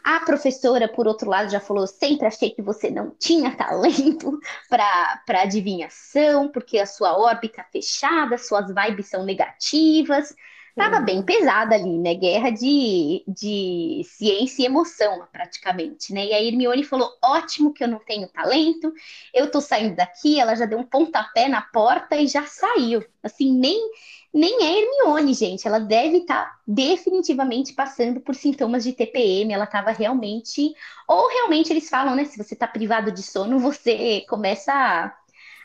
A 0.04 0.20
professora, 0.20 0.86
por 0.86 1.08
outro 1.08 1.28
lado, 1.28 1.50
já 1.50 1.58
falou: 1.58 1.84
sempre 1.86 2.28
achei 2.28 2.50
que 2.50 2.62
você 2.62 2.90
não 2.90 3.10
tinha 3.18 3.56
talento 3.56 4.38
para 4.70 5.42
adivinhação, 5.42 6.48
porque 6.48 6.78
a 6.78 6.86
sua 6.86 7.18
órbita 7.18 7.64
fechada, 7.72 8.38
suas 8.38 8.66
vibes 8.72 9.08
são 9.08 9.24
negativas. 9.24 10.32
Tava 10.76 11.00
bem 11.00 11.22
pesada 11.22 11.74
ali, 11.74 11.98
né? 11.98 12.14
Guerra 12.14 12.50
de, 12.50 13.24
de 13.26 14.02
ciência 14.04 14.62
e 14.62 14.66
emoção, 14.66 15.26
praticamente, 15.32 16.12
né? 16.12 16.26
E 16.26 16.34
a 16.34 16.42
Hermione 16.42 16.84
falou: 16.84 17.10
ótimo 17.24 17.72
que 17.72 17.82
eu 17.82 17.88
não 17.88 17.98
tenho 17.98 18.28
talento, 18.28 18.92
eu 19.32 19.50
tô 19.50 19.58
saindo 19.62 19.96
daqui. 19.96 20.38
Ela 20.38 20.54
já 20.54 20.66
deu 20.66 20.78
um 20.78 20.84
pontapé 20.84 21.48
na 21.48 21.62
porta 21.62 22.16
e 22.16 22.26
já 22.26 22.44
saiu. 22.44 23.02
Assim, 23.22 23.50
nem 23.58 23.90
nem 24.34 24.64
é 24.64 24.80
Hermione, 24.80 25.32
gente. 25.32 25.66
Ela 25.66 25.78
deve 25.78 26.18
estar 26.18 26.44
tá 26.44 26.60
definitivamente 26.66 27.72
passando 27.72 28.20
por 28.20 28.34
sintomas 28.34 28.84
de 28.84 28.92
TPM. 28.92 29.50
Ela 29.54 29.64
estava 29.64 29.92
realmente. 29.92 30.74
Ou 31.08 31.26
realmente 31.28 31.72
eles 31.72 31.88
falam, 31.88 32.14
né? 32.14 32.26
Se 32.26 32.36
você 32.36 32.52
está 32.52 32.66
privado 32.66 33.10
de 33.10 33.22
sono, 33.22 33.58
você 33.58 34.26
começa 34.28 34.72
a 34.74 35.16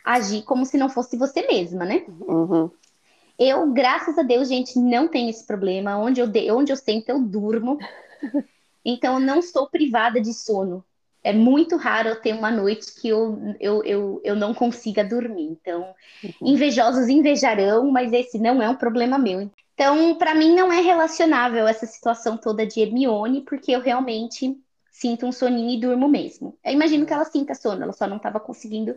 agir 0.06 0.44
como 0.44 0.66
se 0.66 0.78
não 0.78 0.88
fosse 0.90 1.18
você 1.18 1.46
mesma, 1.46 1.84
né? 1.84 2.06
Uhum. 2.08 2.72
Eu, 3.44 3.72
graças 3.72 4.18
a 4.18 4.24
Deus, 4.24 4.48
gente, 4.48 4.78
não 4.78 5.08
tenho 5.08 5.30
esse 5.30 5.46
problema. 5.46 5.98
Onde 5.98 6.22
eu, 6.22 6.28
de... 6.28 6.52
Onde 6.52 6.72
eu 6.72 6.78
sento, 6.78 7.10
eu 7.10 7.20
durmo. 7.20 7.78
Então, 8.84 9.16
eu 9.16 9.20
não 9.20 9.44
sou 9.44 9.70
privada 9.70 10.20
de 10.20 10.34
sono 10.34 10.84
é 11.24 11.32
muito 11.32 11.78
raro 11.78 12.10
eu 12.10 12.22
ter 12.22 12.34
uma 12.34 12.50
noite 12.50 12.94
que 13.00 13.08
eu, 13.08 13.56
eu, 13.60 13.84
eu, 13.84 14.22
eu 14.24 14.36
não 14.36 14.54
consiga 14.54 15.04
dormir. 15.04 15.50
Então, 15.52 15.94
uhum. 16.24 16.32
invejosos 16.42 17.08
invejarão, 17.10 17.92
mas 17.92 18.12
esse 18.12 18.40
não 18.40 18.62
é 18.62 18.70
um 18.70 18.76
problema 18.76 19.18
meu. 19.18 19.50
Então, 19.74 20.16
para 20.16 20.34
mim, 20.36 20.56
não 20.56 20.72
é 20.72 20.82
relacionável 20.82 21.68
essa 21.68 21.86
situação 21.86 22.38
toda 22.38 22.66
de 22.66 22.82
Hermione, 22.82 23.42
porque 23.42 23.72
eu 23.72 23.82
realmente 23.82 24.58
sinto 24.92 25.26
um 25.26 25.32
soninho 25.32 25.72
e 25.72 25.80
durmo 25.80 26.08
mesmo. 26.08 26.58
Eu 26.64 26.74
imagino 26.74 27.06
que 27.06 27.14
ela 27.14 27.26
sinta 27.26 27.56
sono, 27.56 27.84
ela 27.84 27.94
só 27.94 28.08
não 28.08 28.18
estava 28.18 28.40
conseguindo, 28.40 28.96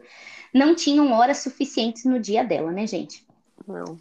não 0.53 0.75
tinham 0.75 1.13
horas 1.13 1.39
suficientes 1.39 2.05
no 2.05 2.19
dia 2.19 2.43
dela, 2.43 2.73
né, 2.73 2.87
gente? 2.87 3.25
Não. 3.67 3.99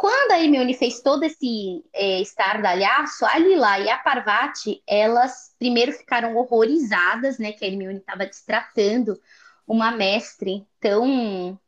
Quando 0.00 0.32
a 0.32 0.42
Hermione 0.42 0.72
fez 0.72 1.02
todo 1.02 1.24
esse 1.24 1.84
é, 1.92 2.22
estardalhaço, 2.22 3.26
a 3.26 3.36
Lila 3.36 3.80
e 3.80 3.90
a 3.90 3.98
Parvati, 3.98 4.82
elas 4.86 5.54
primeiro 5.58 5.92
ficaram 5.92 6.34
horrorizadas, 6.38 7.38
né, 7.38 7.52
que 7.52 7.62
a 7.62 7.68
Hermione 7.68 7.98
estava 7.98 8.24
destratando 8.24 9.20
uma 9.68 9.90
mestre 9.90 10.66
tão 10.80 11.60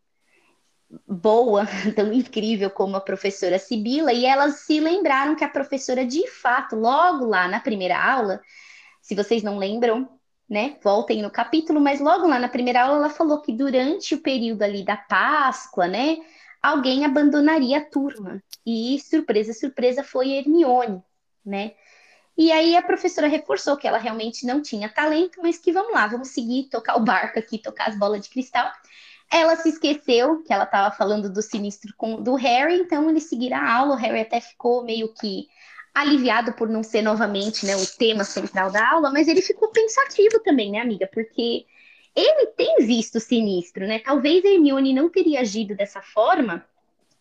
boa, 1.06 1.66
tão 1.94 2.10
incrível 2.10 2.70
como 2.70 2.96
a 2.96 3.02
professora 3.02 3.58
Sibila, 3.58 4.14
e 4.14 4.24
elas 4.24 4.60
se 4.60 4.80
lembraram 4.80 5.36
que 5.36 5.44
a 5.44 5.48
professora, 5.50 6.02
de 6.02 6.26
fato, 6.26 6.74
logo 6.74 7.26
lá 7.26 7.46
na 7.46 7.60
primeira 7.60 8.02
aula, 8.02 8.40
se 9.02 9.14
vocês 9.14 9.42
não 9.42 9.58
lembram, 9.58 10.08
né, 10.48 10.78
voltem 10.82 11.20
no 11.20 11.30
capítulo, 11.30 11.82
mas 11.82 12.00
logo 12.00 12.26
lá 12.26 12.38
na 12.38 12.48
primeira 12.48 12.84
aula 12.84 12.96
ela 12.96 13.10
falou 13.10 13.42
que 13.42 13.52
durante 13.52 14.14
o 14.14 14.22
período 14.22 14.62
ali 14.62 14.82
da 14.82 14.96
Páscoa, 14.96 15.86
né, 15.86 16.16
alguém 16.62 17.04
abandonaria 17.04 17.78
a 17.78 17.84
turma. 17.84 18.42
E 18.64 18.98
surpresa, 19.00 19.52
surpresa, 19.52 20.04
foi 20.04 20.30
Hermione, 20.30 21.02
né? 21.44 21.72
E 22.36 22.50
aí 22.50 22.76
a 22.76 22.82
professora 22.82 23.26
reforçou 23.26 23.76
que 23.76 23.86
ela 23.86 23.98
realmente 23.98 24.46
não 24.46 24.62
tinha 24.62 24.88
talento, 24.88 25.40
mas 25.42 25.58
que 25.58 25.72
vamos 25.72 25.92
lá, 25.92 26.06
vamos 26.06 26.28
seguir, 26.28 26.68
tocar 26.70 26.96
o 26.96 27.04
barco 27.04 27.38
aqui, 27.38 27.58
tocar 27.58 27.88
as 27.88 27.98
bolas 27.98 28.22
de 28.22 28.30
cristal. 28.30 28.70
Ela 29.30 29.56
se 29.56 29.70
esqueceu 29.70 30.42
que 30.42 30.52
ela 30.52 30.64
estava 30.64 30.94
falando 30.94 31.30
do 31.30 31.42
sinistro 31.42 31.92
com 31.96 32.22
do 32.22 32.34
Harry, 32.34 32.76
então 32.76 33.10
eles 33.10 33.24
seguiram 33.24 33.56
a 33.58 33.72
aula. 33.72 33.94
O 33.94 33.98
Harry 33.98 34.20
até 34.20 34.40
ficou 34.40 34.84
meio 34.84 35.12
que 35.14 35.48
aliviado 35.94 36.54
por 36.54 36.68
não 36.68 36.82
ser 36.82 37.02
novamente 37.02 37.66
né, 37.66 37.76
o 37.76 37.86
tema 37.86 38.24
central 38.24 38.70
da 38.70 38.92
aula, 38.92 39.10
mas 39.10 39.28
ele 39.28 39.42
ficou 39.42 39.68
pensativo 39.68 40.40
também, 40.40 40.70
né, 40.70 40.80
amiga? 40.80 41.08
Porque 41.12 41.66
ele 42.14 42.46
tem 42.48 42.86
visto 42.86 43.16
o 43.16 43.20
sinistro, 43.20 43.86
né? 43.86 43.98
Talvez 43.98 44.44
a 44.44 44.48
Hermione 44.48 44.92
não 44.92 45.08
teria 45.08 45.40
agido 45.40 45.74
dessa 45.74 46.02
forma 46.02 46.64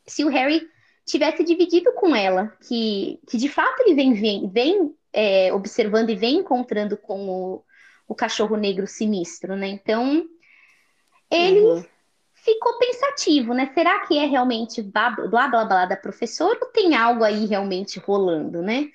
se 0.06 0.24
o 0.24 0.30
Harry 0.30 0.68
tivesse 1.06 1.44
dividido 1.44 1.92
com 1.94 2.16
ela, 2.16 2.48
que, 2.68 3.20
que 3.28 3.38
de 3.38 3.50
fato 3.50 3.82
ele 3.82 3.96
vem, 3.96 4.14
vem, 4.14 4.50
vem 4.50 4.96
é, 5.14 5.54
observando 5.54 6.10
e 6.10 6.16
vem 6.16 6.38
encontrando 6.38 6.98
com 6.98 7.30
o, 7.30 7.64
o 8.08 8.16
cachorro 8.16 8.56
negro 8.56 8.88
sinistro, 8.88 9.56
né? 9.56 9.68
Então, 9.68 10.26
ele 11.30 11.62
uhum. 11.62 11.86
ficou 12.34 12.78
pensativo, 12.78 13.54
né? 13.54 13.72
Será 13.74 14.06
que 14.06 14.18
é 14.18 14.26
realmente 14.26 14.82
blá 14.82 15.10
blá 15.10 15.48
blá, 15.48 15.66
blá 15.66 15.86
da 15.86 15.96
professora 15.96 16.60
ou 16.62 16.68
tem 16.68 16.96
algo 16.96 17.24
aí 17.24 17.46
realmente 17.46 18.00
rolando, 18.00 18.62
né? 18.62 18.90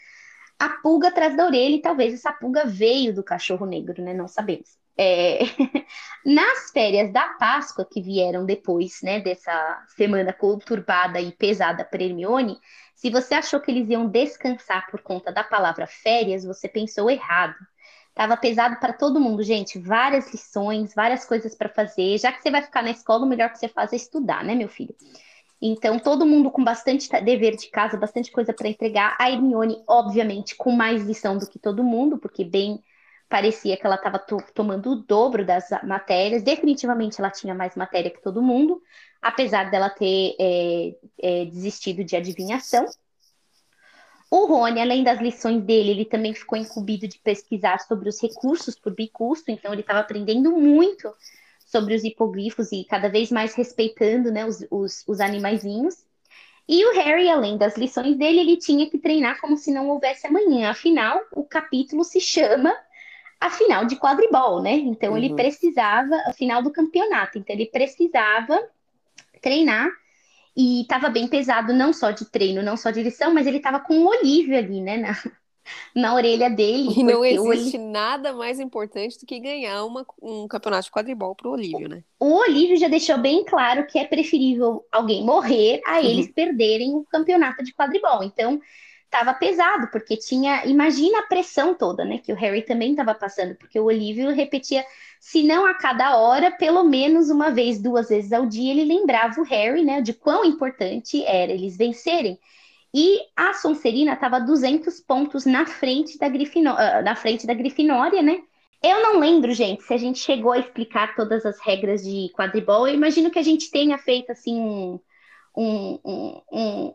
A 0.58 0.68
pulga 0.68 1.08
atrás 1.08 1.36
da 1.36 1.44
orelha, 1.44 1.76
e 1.76 1.82
talvez 1.82 2.14
essa 2.14 2.32
pulga 2.32 2.64
veio 2.64 3.14
do 3.14 3.22
cachorro 3.22 3.66
negro, 3.66 4.02
né? 4.02 4.14
Não 4.14 4.26
sabemos. 4.26 4.78
É... 4.98 5.40
Nas 6.24 6.70
férias 6.72 7.12
da 7.12 7.28
Páscoa 7.30 7.86
que 7.88 8.00
vieram 8.00 8.44
depois, 8.44 9.00
né, 9.02 9.20
dessa 9.20 9.84
semana 9.96 10.32
conturbada 10.32 11.20
e 11.20 11.30
pesada 11.30 11.84
para 11.84 12.02
Hermione, 12.02 12.58
se 12.94 13.10
você 13.10 13.34
achou 13.34 13.60
que 13.60 13.70
eles 13.70 13.88
iam 13.90 14.08
descansar 14.08 14.90
por 14.90 15.02
conta 15.02 15.30
da 15.30 15.44
palavra 15.44 15.86
férias, 15.86 16.44
você 16.44 16.68
pensou 16.68 17.10
errado. 17.10 17.54
Tava 18.14 18.34
pesado 18.36 18.80
para 18.80 18.94
todo 18.94 19.20
mundo, 19.20 19.42
gente. 19.42 19.78
Várias 19.78 20.32
lições, 20.32 20.94
várias 20.94 21.26
coisas 21.26 21.54
para 21.54 21.68
fazer. 21.68 22.16
Já 22.16 22.32
que 22.32 22.42
você 22.42 22.50
vai 22.50 22.62
ficar 22.62 22.82
na 22.82 22.90
escola, 22.90 23.26
o 23.26 23.28
melhor 23.28 23.50
que 23.50 23.58
você 23.58 23.68
faz 23.68 23.92
é 23.92 23.96
estudar, 23.96 24.42
né, 24.42 24.54
meu 24.54 24.68
filho? 24.68 24.96
Então, 25.60 25.98
todo 25.98 26.24
mundo 26.24 26.50
com 26.50 26.64
bastante 26.64 27.08
dever 27.22 27.56
de 27.56 27.68
casa, 27.68 27.96
bastante 27.98 28.32
coisa 28.32 28.54
para 28.54 28.68
entregar. 28.68 29.16
A 29.18 29.30
Hermione, 29.30 29.82
obviamente, 29.86 30.56
com 30.56 30.72
mais 30.72 31.04
lição 31.04 31.36
do 31.36 31.46
que 31.46 31.58
todo 31.58 31.84
mundo, 31.84 32.16
porque 32.18 32.42
bem 32.42 32.82
parecia 33.28 33.76
que 33.76 33.86
ela 33.86 33.96
estava 33.96 34.18
to 34.18 34.38
tomando 34.54 34.90
o 34.92 34.96
dobro 34.96 35.44
das 35.44 35.68
matérias. 35.82 36.42
Definitivamente 36.42 37.20
ela 37.20 37.30
tinha 37.30 37.54
mais 37.54 37.74
matéria 37.74 38.10
que 38.10 38.22
todo 38.22 38.42
mundo, 38.42 38.80
apesar 39.20 39.70
dela 39.70 39.90
ter 39.90 40.36
é, 40.38 40.94
é, 41.20 41.44
desistido 41.46 42.04
de 42.04 42.16
adivinhação. 42.16 42.86
O 44.30 44.46
Rony, 44.46 44.80
além 44.80 45.04
das 45.04 45.20
lições 45.20 45.62
dele, 45.62 45.90
ele 45.90 46.04
também 46.04 46.34
ficou 46.34 46.58
incumbido 46.58 47.06
de 47.06 47.18
pesquisar 47.18 47.78
sobre 47.78 48.08
os 48.08 48.20
recursos 48.20 48.74
por 48.76 48.92
bicusto, 48.92 49.50
então 49.50 49.72
ele 49.72 49.82
estava 49.82 50.00
aprendendo 50.00 50.50
muito 50.50 51.12
sobre 51.64 51.94
os 51.94 52.04
hipogrifos 52.04 52.72
e 52.72 52.84
cada 52.84 53.08
vez 53.08 53.30
mais 53.30 53.54
respeitando 53.54 54.30
né, 54.32 54.44
os, 54.44 54.66
os, 54.70 55.04
os 55.06 55.20
animaizinhos. 55.20 56.04
E 56.68 56.84
o 56.84 56.94
Harry, 56.94 57.28
além 57.28 57.56
das 57.56 57.76
lições 57.76 58.16
dele, 58.16 58.40
ele 58.40 58.56
tinha 58.56 58.90
que 58.90 58.98
treinar 58.98 59.40
como 59.40 59.56
se 59.56 59.72
não 59.72 59.88
houvesse 59.88 60.26
amanhã. 60.26 60.70
Afinal, 60.70 61.20
o 61.32 61.44
capítulo 61.44 62.02
se 62.02 62.20
chama 62.20 62.74
a 63.40 63.50
final 63.50 63.84
de 63.84 63.96
quadribol, 63.96 64.62
né? 64.62 64.72
Então 64.72 65.12
uhum. 65.12 65.18
ele 65.18 65.34
precisava, 65.34 66.14
a 66.26 66.32
final 66.32 66.62
do 66.62 66.70
campeonato, 66.70 67.38
então 67.38 67.54
ele 67.54 67.66
precisava 67.66 68.58
treinar 69.40 69.88
e 70.56 70.82
estava 70.82 71.10
bem 71.10 71.28
pesado, 71.28 71.74
não 71.74 71.92
só 71.92 72.10
de 72.10 72.24
treino, 72.24 72.62
não 72.62 72.76
só 72.76 72.90
de 72.90 73.02
lição, 73.02 73.34
mas 73.34 73.46
ele 73.46 73.58
estava 73.58 73.78
com 73.78 73.98
o 73.98 74.08
Olívio 74.08 74.56
ali, 74.56 74.80
né, 74.80 74.96
na, 74.96 75.12
na 75.94 76.14
orelha 76.14 76.48
dele. 76.48 76.88
E 76.96 77.04
não 77.04 77.22
existe 77.22 77.76
nada 77.76 78.32
mais 78.32 78.58
importante 78.58 79.18
do 79.18 79.26
que 79.26 79.38
ganhar 79.38 79.84
uma, 79.84 80.06
um 80.22 80.48
campeonato 80.48 80.84
de 80.84 80.90
quadribol 80.90 81.34
para 81.34 81.48
o 81.48 81.52
Olívio, 81.52 81.88
né? 81.88 82.02
O 82.18 82.38
Olívio 82.38 82.78
já 82.78 82.88
deixou 82.88 83.18
bem 83.18 83.44
claro 83.44 83.86
que 83.86 83.98
é 83.98 84.06
preferível 84.06 84.82
alguém 84.90 85.22
morrer 85.22 85.82
a 85.86 86.02
eles 86.02 86.26
uhum. 86.26 86.32
perderem 86.32 86.94
o 86.94 87.04
campeonato 87.04 87.62
de 87.62 87.74
quadribol. 87.74 88.22
Então, 88.22 88.58
estava 89.06 89.32
pesado, 89.34 89.88
porque 89.88 90.16
tinha. 90.16 90.66
Imagina 90.66 91.20
a 91.20 91.26
pressão 91.26 91.74
toda, 91.74 92.04
né? 92.04 92.18
Que 92.18 92.32
o 92.32 92.36
Harry 92.36 92.62
também 92.62 92.90
estava 92.90 93.14
passando, 93.14 93.54
porque 93.56 93.80
o 93.80 93.84
Olívio 93.84 94.30
repetia, 94.34 94.84
se 95.20 95.42
não 95.42 95.66
a 95.66 95.74
cada 95.74 96.18
hora, 96.18 96.50
pelo 96.50 96.84
menos 96.84 97.30
uma 97.30 97.50
vez, 97.50 97.80
duas 97.80 98.08
vezes 98.08 98.32
ao 98.32 98.46
dia, 98.46 98.72
ele 98.72 98.84
lembrava 98.84 99.40
o 99.40 99.44
Harry, 99.44 99.84
né? 99.84 100.00
De 100.02 100.12
quão 100.12 100.44
importante 100.44 101.24
era 101.24 101.52
eles 101.52 101.76
vencerem. 101.76 102.38
E 102.94 103.20
a 103.36 103.52
Sonserina 103.54 104.14
estava 104.14 104.40
200 104.40 105.00
pontos 105.00 105.44
na 105.44 105.66
frente 105.66 106.18
da, 106.18 106.28
Grifinó 106.28 106.74
ah, 106.78 107.02
na 107.02 107.14
frente 107.16 107.46
da 107.46 107.54
Grifinória, 107.54 108.22
né? 108.22 108.40
Eu 108.82 109.02
não 109.02 109.18
lembro, 109.18 109.52
gente, 109.52 109.82
se 109.82 109.92
a 109.92 109.96
gente 109.96 110.18
chegou 110.18 110.52
a 110.52 110.58
explicar 110.58 111.14
todas 111.16 111.44
as 111.44 111.58
regras 111.60 112.02
de 112.02 112.30
quadribol. 112.34 112.86
Eu 112.86 112.94
imagino 112.94 113.30
que 113.30 113.38
a 113.38 113.42
gente 113.42 113.70
tenha 113.70 113.98
feito, 113.98 114.30
assim, 114.30 114.58
um, 114.58 115.00
um, 115.56 116.42
um, 116.52 116.94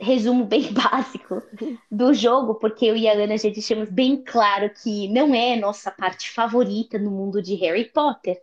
resumo 0.00 0.44
bem 0.44 0.72
básico 0.74 1.42
do 1.90 2.12
jogo, 2.14 2.54
porque 2.54 2.86
eu 2.86 2.96
e 2.96 3.08
a 3.08 3.12
Ana 3.12 3.36
já 3.36 3.48
deixamos 3.48 3.90
bem 3.90 4.16
claro 4.16 4.70
que 4.70 5.08
não 5.08 5.34
é 5.34 5.56
nossa 5.56 5.90
parte 5.90 6.30
favorita 6.30 6.98
no 6.98 7.10
mundo 7.10 7.42
de 7.42 7.54
Harry 7.56 7.84
Potter, 7.84 8.40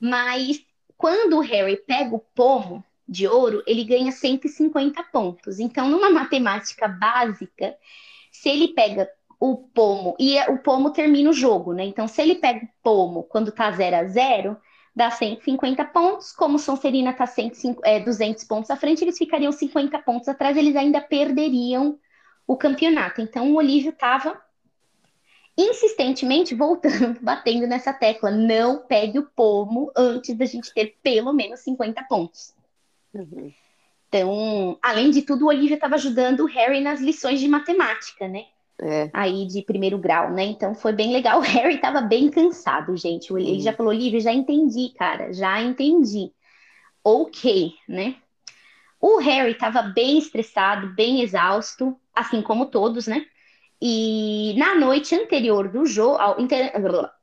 mas 0.00 0.64
quando 0.96 1.36
o 1.36 1.40
Harry 1.40 1.76
pega 1.76 2.14
o 2.14 2.18
pomo 2.18 2.84
de 3.06 3.28
ouro, 3.28 3.62
ele 3.66 3.84
ganha 3.84 4.10
150 4.10 5.02
pontos. 5.04 5.60
Então, 5.60 5.88
numa 5.88 6.10
matemática 6.10 6.88
básica, 6.88 7.76
se 8.32 8.48
ele 8.48 8.68
pega 8.68 9.08
o 9.38 9.56
pomo, 9.56 10.16
e 10.18 10.40
o 10.50 10.58
pomo 10.58 10.90
termina 10.90 11.28
o 11.28 11.34
jogo, 11.34 11.74
né? 11.74 11.84
Então, 11.84 12.08
se 12.08 12.22
ele 12.22 12.36
pega 12.36 12.64
o 12.64 12.68
pomo 12.82 13.24
quando 13.24 13.52
tá 13.52 13.70
0 13.70 13.96
a 13.96 14.04
0, 14.04 14.56
dá 14.94 15.10
150 15.10 15.84
pontos. 15.86 16.32
Como 16.32 16.58
Sonserina 16.58 17.10
está 17.10 17.24
é, 17.84 18.00
200 18.00 18.44
pontos 18.44 18.70
à 18.70 18.76
frente, 18.76 19.02
eles 19.02 19.18
ficariam 19.18 19.50
50 19.50 19.98
pontos 20.00 20.28
atrás, 20.28 20.56
eles 20.56 20.76
ainda 20.76 21.00
perderiam 21.00 21.98
o 22.46 22.56
campeonato. 22.56 23.20
Então 23.20 23.52
o 23.52 23.56
Olívio 23.56 23.90
estava 23.90 24.40
insistentemente 25.56 26.54
voltando, 26.54 27.18
batendo 27.22 27.66
nessa 27.66 27.92
tecla. 27.92 28.30
Não 28.30 28.78
pegue 28.78 29.18
o 29.18 29.30
pomo 29.34 29.90
antes 29.96 30.36
da 30.36 30.44
gente 30.44 30.72
ter 30.72 30.96
pelo 31.02 31.32
menos 31.32 31.60
50 31.60 32.02
pontos. 32.04 32.54
Uhum. 33.12 33.52
Então, 34.08 34.78
além 34.80 35.10
de 35.10 35.22
tudo, 35.22 35.44
o 35.44 35.48
Olivia 35.48 35.74
estava 35.74 35.96
ajudando 35.96 36.40
o 36.40 36.46
Harry 36.46 36.80
nas 36.80 37.00
lições 37.00 37.40
de 37.40 37.48
matemática, 37.48 38.28
né? 38.28 38.44
É. 38.80 39.10
aí 39.12 39.46
de 39.46 39.62
primeiro 39.62 39.98
grau, 39.98 40.30
né? 40.30 40.44
Então 40.44 40.74
foi 40.74 40.92
bem 40.92 41.12
legal. 41.12 41.38
O 41.40 41.42
Harry 41.42 41.78
tava 41.80 42.00
bem 42.00 42.30
cansado, 42.30 42.96
gente. 42.96 43.32
Ele 43.32 43.60
já 43.60 43.72
falou, 43.72 43.92
Lívia, 43.92 44.20
já 44.20 44.32
entendi, 44.32 44.92
cara, 44.96 45.32
já 45.32 45.60
entendi. 45.62 46.32
Ok, 47.02 47.72
né? 47.88 48.16
O 49.00 49.18
Harry 49.18 49.54
tava 49.54 49.82
bem 49.82 50.18
estressado, 50.18 50.94
bem 50.94 51.20
exausto, 51.20 51.94
assim 52.14 52.40
como 52.40 52.66
todos, 52.66 53.06
né? 53.06 53.26
E 53.82 54.54
na 54.56 54.74
noite 54.74 55.14
anterior 55.14 55.68
do 55.68 55.84
jogo, 55.84 56.18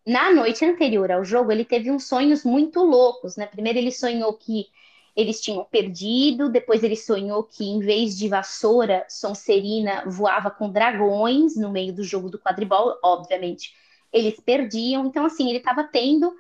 na 0.05 0.31
noite 0.31 0.63
anterior 0.63 1.11
ao 1.11 1.25
jogo, 1.25 1.51
ele 1.51 1.65
teve 1.65 1.89
uns 1.89 2.07
sonhos 2.07 2.43
muito 2.43 2.83
loucos, 2.83 3.35
né? 3.35 3.47
Primeiro 3.47 3.79
ele 3.79 3.91
sonhou 3.91 4.33
que 4.33 4.67
eles 5.15 5.41
tinham 5.41 5.63
perdido, 5.65 6.49
depois 6.49 6.83
ele 6.83 6.95
sonhou 6.95 7.43
que 7.43 7.65
em 7.65 7.79
vez 7.79 8.17
de 8.17 8.27
vassoura, 8.27 9.05
Sonserina 9.09 10.03
voava 10.07 10.49
com 10.49 10.69
dragões 10.69 11.55
no 11.55 11.71
meio 11.71 11.93
do 11.93 12.03
jogo 12.03 12.29
do 12.29 12.39
quadribol, 12.39 12.97
obviamente 13.03 13.73
eles 14.11 14.39
perdiam, 14.39 15.05
então 15.05 15.25
assim, 15.25 15.49
ele 15.49 15.57
estava 15.57 15.83
tendo 15.83 16.33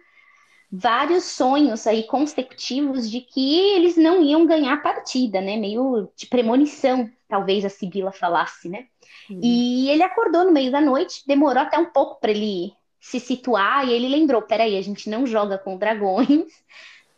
vários 0.71 1.25
sonhos 1.25 1.85
aí 1.85 2.03
consecutivos 2.03 3.09
de 3.09 3.21
que 3.21 3.59
eles 3.75 3.97
não 3.97 4.21
iam 4.23 4.45
ganhar 4.45 4.73
a 4.73 4.81
partida, 4.81 5.41
né, 5.41 5.57
meio 5.57 6.09
de 6.15 6.27
premonição, 6.27 7.09
talvez 7.27 7.65
a 7.65 7.69
Sibila 7.69 8.11
falasse, 8.11 8.69
né, 8.69 8.87
uhum. 9.29 9.39
e 9.43 9.89
ele 9.89 10.03
acordou 10.03 10.45
no 10.45 10.51
meio 10.51 10.71
da 10.71 10.79
noite, 10.79 11.23
demorou 11.27 11.61
até 11.61 11.77
um 11.77 11.91
pouco 11.91 12.19
para 12.21 12.31
ele 12.31 12.73
se 13.01 13.19
situar, 13.19 13.87
e 13.87 13.91
ele 13.91 14.07
lembrou, 14.07 14.41
peraí, 14.43 14.77
a 14.77 14.81
gente 14.81 15.09
não 15.09 15.25
joga 15.25 15.57
com 15.57 15.77
dragões, 15.77 16.45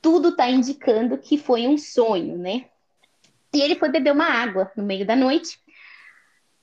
tudo 0.03 0.29
está 0.29 0.49
indicando 0.49 1.17
que 1.17 1.37
foi 1.37 1.65
um 1.65 1.77
sonho, 1.77 2.37
né? 2.37 2.65
E 3.53 3.61
ele 3.61 3.75
foi 3.75 3.87
beber 3.87 4.11
uma 4.11 4.25
água 4.25 4.69
no 4.75 4.83
meio 4.83 5.05
da 5.05 5.15
noite. 5.15 5.57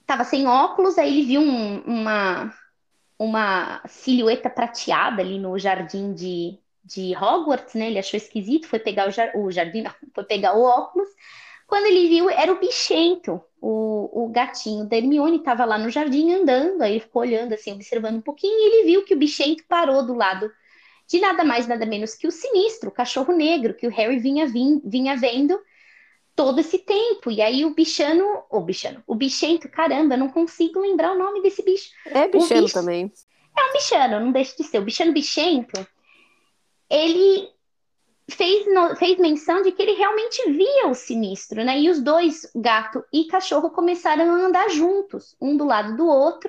Tava 0.06 0.24
sem 0.24 0.46
óculos, 0.46 0.98
aí 0.98 1.08
ele 1.08 1.26
viu 1.26 1.40
um, 1.40 1.80
uma, 1.80 2.54
uma 3.18 3.80
silhueta 3.88 4.50
prateada 4.50 5.22
ali 5.22 5.38
no 5.38 5.58
jardim 5.58 6.12
de, 6.12 6.58
de 6.84 7.16
Hogwarts, 7.16 7.74
né? 7.74 7.86
Ele 7.86 7.98
achou 7.98 8.18
esquisito, 8.18 8.68
foi 8.68 8.78
pegar 8.78 9.08
o, 9.08 9.10
jar, 9.10 9.34
o 9.34 9.50
jardim, 9.50 9.80
não, 9.80 9.94
foi 10.14 10.24
pegar 10.24 10.54
o 10.54 10.62
óculos. 10.62 11.08
Quando 11.66 11.86
ele 11.86 12.08
viu, 12.08 12.28
era 12.28 12.52
o 12.52 12.60
bichento, 12.60 13.40
o, 13.58 14.24
o 14.24 14.28
gatinho 14.28 14.84
da 14.84 14.98
Hermione 14.98 15.38
estava 15.38 15.64
lá 15.64 15.78
no 15.78 15.88
jardim 15.88 16.34
andando, 16.34 16.82
aí 16.82 16.92
ele 16.92 17.00
ficou 17.00 17.22
olhando 17.22 17.54
assim, 17.54 17.72
observando 17.72 18.16
um 18.16 18.20
pouquinho, 18.20 18.52
e 18.52 18.66
ele 18.66 18.86
viu 18.86 19.04
que 19.04 19.14
o 19.14 19.18
bichento 19.18 19.64
parou 19.66 20.04
do 20.04 20.12
lado 20.12 20.50
de 21.10 21.18
nada 21.18 21.44
mais, 21.44 21.66
nada 21.66 21.84
menos 21.84 22.14
que 22.14 22.28
o 22.28 22.30
sinistro, 22.30 22.88
o 22.88 22.92
cachorro 22.92 23.34
negro, 23.34 23.74
que 23.74 23.84
o 23.84 23.90
Harry 23.90 24.20
vinha, 24.20 24.46
vim, 24.46 24.80
vinha 24.84 25.16
vendo 25.16 25.60
todo 26.36 26.60
esse 26.60 26.78
tempo. 26.78 27.32
E 27.32 27.42
aí 27.42 27.64
o 27.64 27.74
bichano, 27.74 28.44
o 28.48 28.60
bichano, 28.60 29.02
o 29.08 29.16
bichento, 29.16 29.68
caramba, 29.68 30.16
não 30.16 30.28
consigo 30.28 30.78
lembrar 30.78 31.12
o 31.12 31.18
nome 31.18 31.42
desse 31.42 31.64
bicho. 31.64 31.90
É 32.06 32.28
bichano 32.28 32.62
bicho, 32.62 32.74
também. 32.74 33.12
É 33.58 33.68
um 33.68 33.72
bichano, 33.72 34.20
não 34.20 34.30
deixa 34.30 34.56
de 34.56 34.62
ser. 34.62 34.78
O 34.78 34.84
bichano 34.84 35.12
bichento, 35.12 35.84
ele 36.88 37.48
fez, 38.30 38.72
no, 38.72 38.94
fez 38.94 39.18
menção 39.18 39.62
de 39.62 39.72
que 39.72 39.82
ele 39.82 39.94
realmente 39.94 40.48
via 40.52 40.86
o 40.86 40.94
sinistro, 40.94 41.64
né? 41.64 41.80
E 41.80 41.90
os 41.90 42.00
dois, 42.00 42.48
gato 42.54 43.04
e 43.12 43.24
cachorro, 43.24 43.68
começaram 43.70 44.30
a 44.30 44.46
andar 44.46 44.70
juntos, 44.70 45.34
um 45.40 45.56
do 45.56 45.64
lado 45.64 45.96
do 45.96 46.06
outro, 46.06 46.48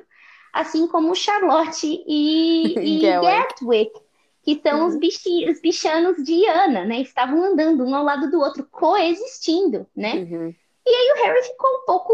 assim 0.54 0.86
como 0.86 1.16
Charlotte 1.16 2.04
e, 2.06 2.76
e 2.78 3.02
Gatwick, 3.02 4.00
que 4.44 4.60
são 4.62 4.82
uhum. 4.82 4.88
os, 4.88 4.96
bichi, 4.98 5.50
os 5.50 5.62
bichanos 5.62 6.24
de 6.24 6.46
Ana, 6.48 6.84
né? 6.86 7.02
Estavam 7.02 7.44
andando 7.44 7.84
um 7.84 7.96
ao 7.96 8.04
lado 8.04 8.30
do 8.30 8.40
outro, 8.40 8.68
coexistindo, 8.72 9.86
né? 9.96 10.16
Uhum. 10.16 10.56
E 10.86 10.90
aí 10.90 11.12
o 11.12 11.24
Harry 11.24 11.44
ficou 11.44 11.70
um 11.70 11.86
pouco 11.86 12.14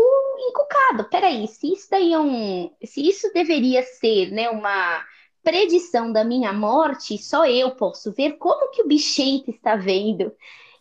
encucado. 0.50 1.06
Peraí, 1.06 1.48
se 1.48 1.72
isso 1.72 1.88
daí 1.90 2.14
é 2.14 2.20
um. 2.20 2.70
Se 2.84 3.08
isso 3.08 3.32
deveria 3.34 3.82
ser, 3.84 4.32
né, 4.32 4.50
uma 4.50 5.04
predição 5.42 6.12
da 6.12 6.26
minha 6.26 6.52
morte, 6.52 7.18
só 7.18 7.46
eu 7.46 7.72
posso 7.72 8.12
ver 8.12 8.34
como 8.34 8.70
que 8.72 8.82
o 8.82 8.88
bichento 8.88 9.50
está 9.50 9.78
vendo 9.78 10.34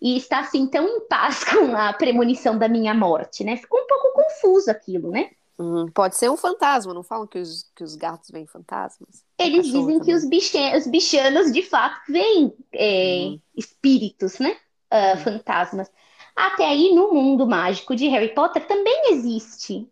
e 0.03 0.17
está 0.17 0.41
assim 0.41 0.67
tão 0.67 0.87
em 0.89 1.01
paz 1.07 1.45
com 1.45 1.77
a 1.77 1.93
premonição 1.93 2.59
da 2.59 2.69
minha 2.69 2.93
morte, 2.93 3.45
né? 3.45 3.57
Ficou 3.57 3.81
um 3.81 3.87
pouco 3.87 4.13
confuso 4.15 4.71
aquilo, 4.71 5.11
né? 5.11 5.31
Hum, 5.59 5.87
pode 5.95 6.17
ser 6.17 6.29
um 6.29 6.37
fantasma, 6.37 6.93
não 6.93 7.03
falam 7.03 7.27
que 7.27 7.39
os, 7.39 7.71
que 7.75 7.85
os 7.85 7.95
gatos 7.95 8.31
veem 8.31 8.47
fantasmas? 8.47 9.25
Eles 9.38 9.66
dizem 9.66 9.83
também. 9.83 10.01
que 10.01 10.14
os, 10.14 10.25
biche, 10.25 10.77
os 10.77 10.87
bichanos 10.87 11.53
de 11.53 11.62
fato 11.62 12.01
veem 12.11 12.55
é, 12.72 13.27
uhum. 13.27 13.40
espíritos, 13.57 14.38
né? 14.38 14.57
Uh, 14.92 15.16
uhum. 15.16 15.25
Fantasmas. 15.25 15.90
Até 16.35 16.66
aí, 16.66 16.94
no 16.94 17.12
mundo 17.12 17.46
mágico 17.46 17.96
de 17.96 18.09
Harry 18.09 18.35
Potter, 18.35 18.66
também 18.66 19.12
existe 19.12 19.88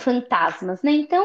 fantasmas, 0.00 0.82
né? 0.82 0.92
Então, 0.92 1.24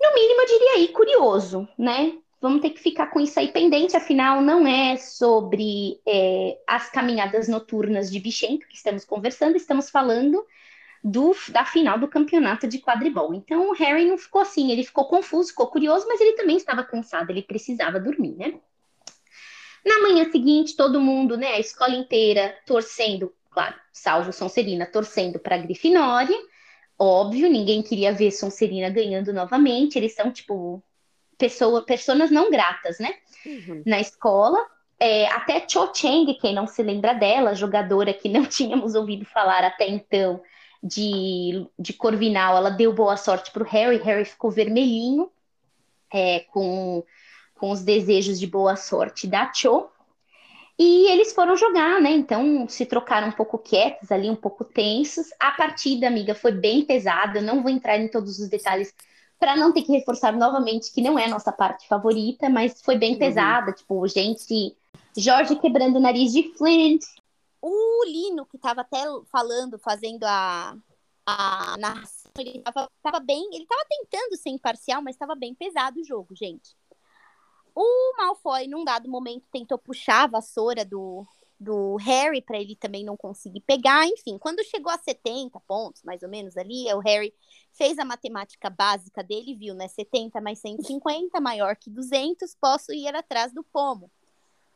no 0.00 0.14
mínimo, 0.14 0.40
eu 0.40 0.46
diria 0.46 0.72
aí 0.74 0.88
curioso, 0.88 1.68
né? 1.78 2.18
Vamos 2.40 2.60
ter 2.60 2.70
que 2.70 2.80
ficar 2.80 3.08
com 3.08 3.20
isso 3.20 3.38
aí 3.38 3.48
pendente, 3.48 3.96
afinal, 3.96 4.40
não 4.40 4.66
é 4.66 4.96
sobre 4.96 6.00
é, 6.06 6.56
as 6.68 6.88
caminhadas 6.88 7.48
noturnas 7.48 8.10
de 8.10 8.20
Bichento 8.20 8.66
que 8.68 8.76
estamos 8.76 9.04
conversando, 9.04 9.56
estamos 9.56 9.90
falando 9.90 10.44
do, 11.02 11.34
da 11.50 11.64
final 11.64 11.98
do 11.98 12.08
campeonato 12.08 12.66
de 12.66 12.78
quadribol. 12.78 13.34
Então, 13.34 13.70
o 13.70 13.74
Harry 13.74 14.04
não 14.04 14.18
ficou 14.18 14.40
assim, 14.40 14.70
ele 14.72 14.84
ficou 14.84 15.06
confuso, 15.06 15.50
ficou 15.50 15.68
curioso, 15.68 16.06
mas 16.08 16.20
ele 16.20 16.32
também 16.32 16.56
estava 16.56 16.82
cansado, 16.82 17.30
ele 17.30 17.42
precisava 17.42 18.00
dormir, 18.00 18.34
né? 18.36 18.54
Na 19.86 20.02
manhã 20.02 20.30
seguinte, 20.30 20.76
todo 20.76 21.00
mundo, 21.00 21.36
né, 21.36 21.54
a 21.54 21.60
escola 21.60 21.94
inteira 21.94 22.54
torcendo, 22.66 23.32
claro, 23.50 23.74
salvo 23.92 24.32
Sonserina, 24.32 24.86
torcendo 24.86 25.38
para 25.38 25.54
a 25.54 25.58
Grifinória. 25.58 26.36
Óbvio, 26.98 27.48
ninguém 27.48 27.80
queria 27.80 28.12
ver 28.12 28.32
Sonserina 28.32 28.90
ganhando 28.90 29.32
novamente. 29.32 29.96
Eles 29.96 30.14
são, 30.14 30.32
tipo, 30.32 30.82
pessoa, 31.38 31.84
pessoas 31.84 32.30
não 32.30 32.50
gratas, 32.50 32.98
né? 32.98 33.14
Uhum. 33.46 33.82
Na 33.86 34.00
escola. 34.00 34.58
É, 35.00 35.28
até 35.28 35.64
Cho 35.66 35.94
Chang, 35.94 36.34
quem 36.34 36.52
não 36.52 36.66
se 36.66 36.82
lembra 36.82 37.12
dela, 37.12 37.54
jogadora 37.54 38.12
que 38.12 38.28
não 38.28 38.44
tínhamos 38.46 38.96
ouvido 38.96 39.24
falar 39.24 39.62
até 39.62 39.88
então 39.88 40.42
de, 40.82 41.66
de 41.78 41.92
Corvinal, 41.92 42.56
ela 42.56 42.70
deu 42.70 42.92
boa 42.92 43.16
sorte 43.16 43.50
para 43.50 43.62
o 43.62 43.66
Harry. 43.66 43.98
Harry 43.98 44.24
ficou 44.24 44.50
vermelhinho, 44.50 45.30
é, 46.12 46.40
com, 46.40 47.04
com 47.54 47.70
os 47.70 47.82
desejos 47.82 48.38
de 48.38 48.46
boa 48.46 48.76
sorte 48.76 49.26
da 49.26 49.52
Cho. 49.52 49.88
E 50.78 51.10
eles 51.10 51.32
foram 51.32 51.56
jogar, 51.56 52.00
né? 52.00 52.12
Então 52.12 52.68
se 52.68 52.86
trocaram 52.86 53.28
um 53.28 53.32
pouco 53.32 53.58
quietos 53.58 54.12
ali, 54.12 54.30
um 54.30 54.36
pouco 54.36 54.64
tensos. 54.64 55.26
A 55.40 55.50
partida, 55.50 56.06
amiga, 56.06 56.36
foi 56.36 56.52
bem 56.52 56.84
pesada. 56.84 57.40
Eu 57.40 57.42
não 57.42 57.62
vou 57.62 57.70
entrar 57.70 57.98
em 57.98 58.08
todos 58.08 58.38
os 58.38 58.48
detalhes 58.48 58.94
para 59.40 59.56
não 59.56 59.72
ter 59.72 59.82
que 59.82 59.92
reforçar 59.92 60.32
novamente 60.32 60.92
que 60.92 61.02
não 61.02 61.18
é 61.18 61.24
a 61.24 61.28
nossa 61.28 61.50
parte 61.50 61.86
favorita, 61.88 62.48
mas 62.48 62.80
foi 62.80 62.96
bem 62.96 63.14
uhum. 63.14 63.18
pesada. 63.18 63.72
Tipo, 63.72 64.06
gente, 64.06 64.76
Jorge 65.16 65.56
quebrando 65.56 65.96
o 65.96 66.00
nariz 66.00 66.32
de 66.32 66.44
Flint. 66.56 67.04
O 67.60 68.04
Lino, 68.04 68.46
que 68.46 68.56
estava 68.56 68.82
até 68.82 69.04
falando, 69.30 69.78
fazendo 69.78 70.24
a, 70.24 70.76
a 71.26 71.76
narração, 71.78 72.30
ele 72.38 72.62
estava 72.62 73.20
bem, 73.20 73.48
ele 73.52 73.64
estava 73.64 73.84
tentando 73.88 74.36
ser 74.36 74.50
imparcial, 74.50 75.02
mas 75.02 75.14
estava 75.14 75.34
bem 75.34 75.54
pesado 75.54 76.00
o 76.00 76.04
jogo, 76.04 76.34
gente. 76.34 76.76
O 77.74 78.16
Malfoy, 78.16 78.66
num 78.66 78.84
dado 78.84 79.08
momento, 79.08 79.46
tentou 79.52 79.78
puxar 79.78 80.24
a 80.24 80.26
vassoura 80.26 80.84
do, 80.84 81.26
do 81.58 81.96
Harry 81.96 82.40
para 82.40 82.58
ele 82.58 82.76
também 82.76 83.04
não 83.04 83.16
conseguir 83.16 83.60
pegar. 83.60 84.06
Enfim, 84.06 84.38
quando 84.38 84.64
chegou 84.64 84.92
a 84.92 84.98
70 84.98 85.58
pontos, 85.60 86.02
mais 86.02 86.22
ou 86.22 86.28
menos 86.28 86.56
ali, 86.56 86.92
o 86.92 87.00
Harry 87.00 87.34
fez 87.72 87.98
a 87.98 88.04
matemática 88.04 88.70
básica 88.70 89.22
dele, 89.22 89.54
viu, 89.54 89.74
né? 89.74 89.88
70 89.88 90.40
mais 90.40 90.58
150, 90.60 91.40
maior 91.40 91.76
que 91.76 91.90
200, 91.90 92.54
posso 92.60 92.92
ir 92.92 93.14
atrás 93.14 93.52
do 93.52 93.64
pomo. 93.64 94.10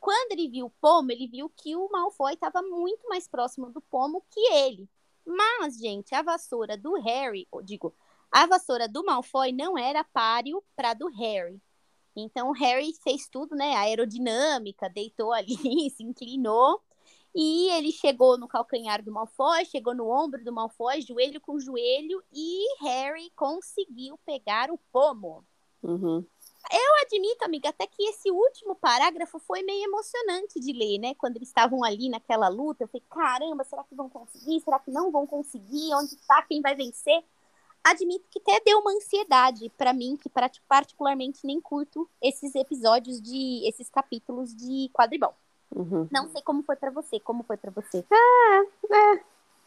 Quando 0.02 0.32
ele 0.32 0.48
viu 0.48 0.66
o 0.66 0.70
pomo, 0.80 1.12
ele 1.12 1.28
viu 1.28 1.48
que 1.48 1.76
o 1.76 1.88
Malfoy 1.88 2.34
estava 2.34 2.60
muito 2.60 3.08
mais 3.08 3.28
próximo 3.28 3.70
do 3.70 3.80
pomo 3.80 4.20
que 4.28 4.40
ele. 4.52 4.88
Mas, 5.24 5.78
gente, 5.78 6.12
a 6.12 6.22
vassoura 6.22 6.76
do 6.76 6.94
Harry, 6.94 7.46
digo, 7.62 7.94
a 8.28 8.44
vassoura 8.44 8.88
do 8.88 9.04
Malfoy 9.04 9.52
não 9.52 9.78
era 9.78 10.02
páreo 10.02 10.60
para 10.74 10.92
do 10.92 11.06
Harry. 11.06 11.62
Então 12.16 12.48
o 12.48 12.52
Harry 12.52 12.92
fez 12.94 13.28
tudo, 13.28 13.54
né? 13.54 13.76
A 13.76 13.82
aerodinâmica, 13.82 14.90
deitou 14.90 15.30
ali, 15.32 15.88
se 15.90 16.02
inclinou. 16.02 16.82
E 17.32 17.68
ele 17.70 17.92
chegou 17.92 18.36
no 18.36 18.48
calcanhar 18.48 19.04
do 19.04 19.12
Malfoy, 19.12 19.64
chegou 19.64 19.94
no 19.94 20.10
ombro 20.10 20.42
do 20.42 20.52
Malfoy, 20.52 21.00
joelho 21.00 21.40
com 21.40 21.60
joelho, 21.60 22.20
e 22.32 22.76
Harry 22.80 23.30
conseguiu 23.36 24.18
pegar 24.26 24.68
o 24.68 24.78
pomo. 24.90 25.44
Uhum. 25.80 26.26
Eu 26.70 27.06
admito, 27.06 27.44
amiga, 27.44 27.68
até 27.70 27.86
que 27.86 28.02
esse 28.04 28.30
último 28.30 28.74
parágrafo 28.74 29.38
foi 29.38 29.62
meio 29.62 29.84
emocionante 29.84 30.60
de 30.60 30.72
ler, 30.72 30.98
né? 30.98 31.14
Quando 31.14 31.36
eles 31.36 31.48
estavam 31.48 31.82
ali 31.82 32.08
naquela 32.08 32.48
luta, 32.48 32.84
eu 32.84 32.88
falei, 32.88 33.04
caramba, 33.10 33.64
será 33.64 33.82
que 33.84 33.94
vão 33.94 34.08
conseguir? 34.08 34.60
Será 34.60 34.78
que 34.78 34.90
não 34.90 35.10
vão 35.10 35.26
conseguir? 35.26 35.94
Onde 35.94 36.14
está? 36.14 36.42
Quem 36.42 36.62
vai 36.62 36.74
vencer? 36.74 37.22
admito 37.84 38.24
que 38.30 38.40
até 38.40 38.60
deu 38.64 38.78
uma 38.78 38.92
ansiedade 38.92 39.70
para 39.76 39.92
mim, 39.92 40.16
que 40.16 40.30
particularmente 40.68 41.40
nem 41.44 41.60
curto 41.60 42.08
esses 42.20 42.54
episódios 42.54 43.20
de 43.20 43.66
esses 43.66 43.90
capítulos 43.90 44.54
de 44.54 44.88
quadribol. 44.92 45.34
Uhum. 45.74 46.06
Não 46.10 46.28
sei 46.30 46.42
como 46.42 46.62
foi 46.62 46.76
para 46.76 46.90
você, 46.90 47.18
como 47.18 47.42
foi 47.42 47.56
para 47.56 47.70
você? 47.70 48.04
Ah, 48.10 48.64
é. 48.90 49.20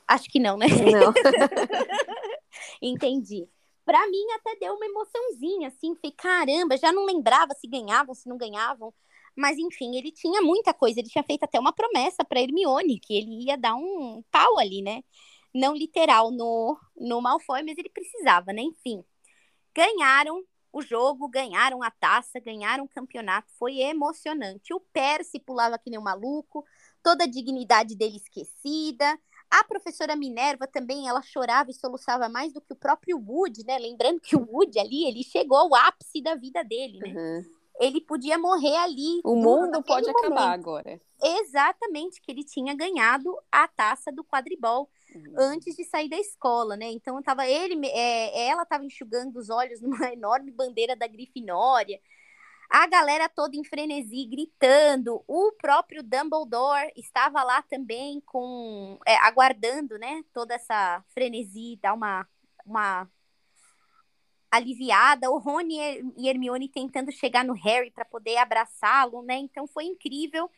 Acho 0.07 0.29
que 0.29 0.39
não, 0.39 0.55
né? 0.55 0.67
Não. 0.67 1.13
Entendi. 2.81 3.47
Para 3.85 4.07
mim 4.07 4.25
até 4.33 4.55
deu 4.57 4.73
uma 4.75 4.85
emoçãozinha, 4.85 5.67
assim, 5.69 5.95
falei, 5.95 6.15
caramba, 6.17 6.77
já 6.77 6.91
não 6.91 7.05
lembrava 7.05 7.53
se 7.53 7.67
ganhavam, 7.67 8.15
se 8.15 8.27
não 8.27 8.37
ganhavam. 8.37 8.93
Mas 9.35 9.57
enfim, 9.57 9.95
ele 9.97 10.11
tinha 10.11 10.41
muita 10.41 10.73
coisa, 10.73 10.99
ele 10.99 11.09
tinha 11.09 11.23
feito 11.23 11.43
até 11.43 11.59
uma 11.59 11.73
promessa 11.73 12.23
para 12.23 12.41
Hermione 12.41 12.99
que 12.99 13.15
ele 13.15 13.45
ia 13.45 13.57
dar 13.57 13.75
um 13.75 14.23
pau 14.31 14.57
ali, 14.57 14.81
né? 14.81 15.03
não 15.55 15.73
literal 15.73 16.31
no, 16.31 16.77
no 16.97 17.21
Malfoy, 17.21 17.63
mas 17.63 17.77
ele 17.77 17.89
precisava, 17.89 18.51
né? 18.51 18.61
Enfim, 18.61 19.03
ganharam 19.73 20.43
o 20.71 20.81
jogo, 20.81 21.29
ganharam 21.29 21.81
a 21.81 21.89
taça, 21.89 22.39
ganharam 22.41 22.83
o 22.83 22.89
campeonato, 22.89 23.49
foi 23.57 23.79
emocionante. 23.79 24.73
O 24.73 24.81
Percy 24.81 25.39
pulava 25.39 25.79
que 25.79 25.89
nem 25.89 25.97
um 25.97 26.03
maluco, 26.03 26.65
toda 27.01 27.23
a 27.23 27.27
dignidade 27.27 27.95
dele 27.95 28.17
esquecida. 28.17 29.17
A 29.57 29.63
professora 29.63 30.17
Minerva 30.17 30.67
também, 30.67 31.07
ela 31.07 31.21
chorava 31.21 31.71
e 31.71 31.73
soluçava 31.73 32.27
mais 32.27 32.51
do 32.51 32.59
que 32.59 32.73
o 32.73 32.75
próprio 32.75 33.17
Wood, 33.17 33.65
né? 33.65 33.77
Lembrando 33.77 34.19
que 34.19 34.35
o 34.35 34.45
Wood 34.51 34.77
ali, 34.77 35.05
ele 35.07 35.23
chegou 35.23 35.57
ao 35.57 35.73
ápice 35.73 36.21
da 36.21 36.35
vida 36.35 36.61
dele, 36.61 36.99
né? 36.99 37.13
Uhum. 37.15 37.45
Ele 37.79 38.01
podia 38.01 38.37
morrer 38.37 38.75
ali. 38.75 39.21
O 39.23 39.33
mundo 39.33 39.81
pode 39.81 40.07
momento. 40.07 40.25
acabar 40.25 40.51
agora. 40.51 40.99
Exatamente, 41.23 42.21
que 42.21 42.29
ele 42.29 42.43
tinha 42.43 42.75
ganhado 42.75 43.33
a 43.49 43.65
taça 43.65 44.11
do 44.11 44.25
quadribol 44.25 44.89
uhum. 45.15 45.33
antes 45.37 45.73
de 45.73 45.85
sair 45.85 46.09
da 46.09 46.17
escola, 46.17 46.75
né? 46.75 46.91
Então 46.91 47.21
tava 47.23 47.47
ele, 47.47 47.79
é, 47.87 48.47
ela 48.49 48.63
estava 48.63 48.83
enxugando 48.83 49.37
os 49.37 49.49
olhos 49.49 49.79
numa 49.81 50.11
enorme 50.11 50.51
bandeira 50.51 50.97
da 50.97 51.07
Grifinória. 51.07 51.97
A 52.69 52.87
galera 52.87 53.29
toda 53.29 53.55
em 53.55 53.63
frenesi, 53.63 54.25
gritando. 54.25 55.23
O 55.27 55.51
próprio 55.53 56.03
Dumbledore 56.03 56.91
estava 56.95 57.43
lá 57.43 57.61
também, 57.61 58.21
com 58.25 58.99
é, 59.05 59.15
aguardando, 59.17 59.97
né? 59.97 60.23
Toda 60.33 60.55
essa 60.55 61.03
frenesi, 61.13 61.79
dar 61.81 61.93
uma, 61.93 62.27
uma 62.65 63.07
aliviada, 64.51 65.29
o 65.29 65.37
Rony 65.37 65.77
e 66.17 66.27
Hermione 66.29 66.69
tentando 66.69 67.11
chegar 67.11 67.43
no 67.43 67.53
Harry 67.53 67.91
para 67.91 68.05
poder 68.05 68.37
abraçá-lo, 68.37 69.21
né? 69.21 69.35
Então 69.37 69.67
foi 69.67 69.85
incrível. 69.85 70.49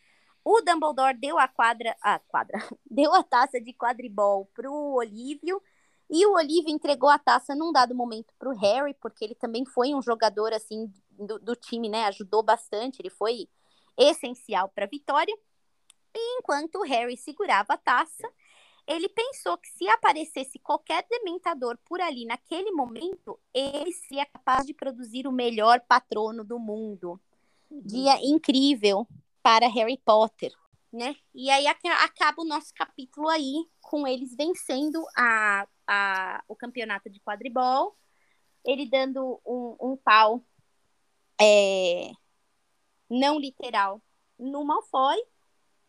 O 0.43 0.61
Dumbledore 0.61 1.17
deu 1.17 1.37
a 1.37 1.47
quadra, 1.47 1.95
a 2.01 2.19
quadra, 2.19 2.57
deu 2.89 3.13
a 3.13 3.23
taça 3.23 3.59
de 3.59 3.73
quadribol 3.73 4.45
pro 4.53 4.71
Olívio 4.71 5.61
e 6.09 6.25
o 6.25 6.35
Olívio 6.35 6.69
entregou 6.69 7.09
a 7.09 7.19
taça 7.19 7.53
num 7.53 7.71
dado 7.71 7.93
momento 7.93 8.33
pro 8.39 8.55
Harry, 8.55 8.93
porque 9.01 9.25
ele 9.25 9.35
também 9.35 9.65
foi 9.65 9.93
um 9.93 10.01
jogador 10.01 10.53
assim 10.53 10.91
do, 11.17 11.39
do 11.39 11.55
time, 11.55 11.89
né? 11.89 12.05
Ajudou 12.05 12.43
bastante, 12.43 13.01
ele 13.01 13.09
foi 13.09 13.47
essencial 13.97 14.69
para 14.69 14.85
a 14.85 14.89
vitória. 14.89 15.35
E 16.15 16.39
enquanto 16.39 16.75
o 16.75 16.83
Harry 16.83 17.17
segurava 17.17 17.73
a 17.73 17.77
taça, 17.77 18.27
ele 18.87 19.09
pensou 19.09 19.57
que 19.57 19.67
se 19.67 19.87
aparecesse 19.89 20.57
qualquer 20.59 21.05
dementador 21.09 21.77
por 21.85 21.99
ali 21.99 22.25
naquele 22.25 22.71
momento, 22.71 23.37
ele 23.53 23.91
seria 23.91 24.25
capaz 24.25 24.65
de 24.65 24.73
produzir 24.73 25.27
o 25.27 25.31
melhor 25.31 25.81
patrono 25.81 26.43
do 26.43 26.57
mundo. 26.57 27.19
Uhum. 27.69 27.81
Dia 27.81 28.17
incrível 28.23 29.05
para 29.43 29.67
Harry 29.67 29.97
Potter, 30.03 30.53
né? 30.91 31.15
E 31.35 31.49
aí 31.49 31.67
acaba 31.67 32.41
o 32.41 32.45
nosso 32.47 32.73
capítulo 32.73 33.27
aí 33.27 33.65
com 33.81 34.07
eles 34.07 34.33
vencendo 34.35 35.05
a, 35.17 35.67
a, 35.85 36.43
o 36.47 36.55
campeonato 36.55 37.09
de 37.09 37.19
quadribol, 37.19 37.95
ele 38.65 38.89
dando 38.89 39.39
um, 39.45 39.75
um 39.81 39.97
pau 39.97 40.43
é, 41.39 42.11
não 43.09 43.39
literal 43.39 44.01
no 44.37 44.63
Malfoy 44.63 45.17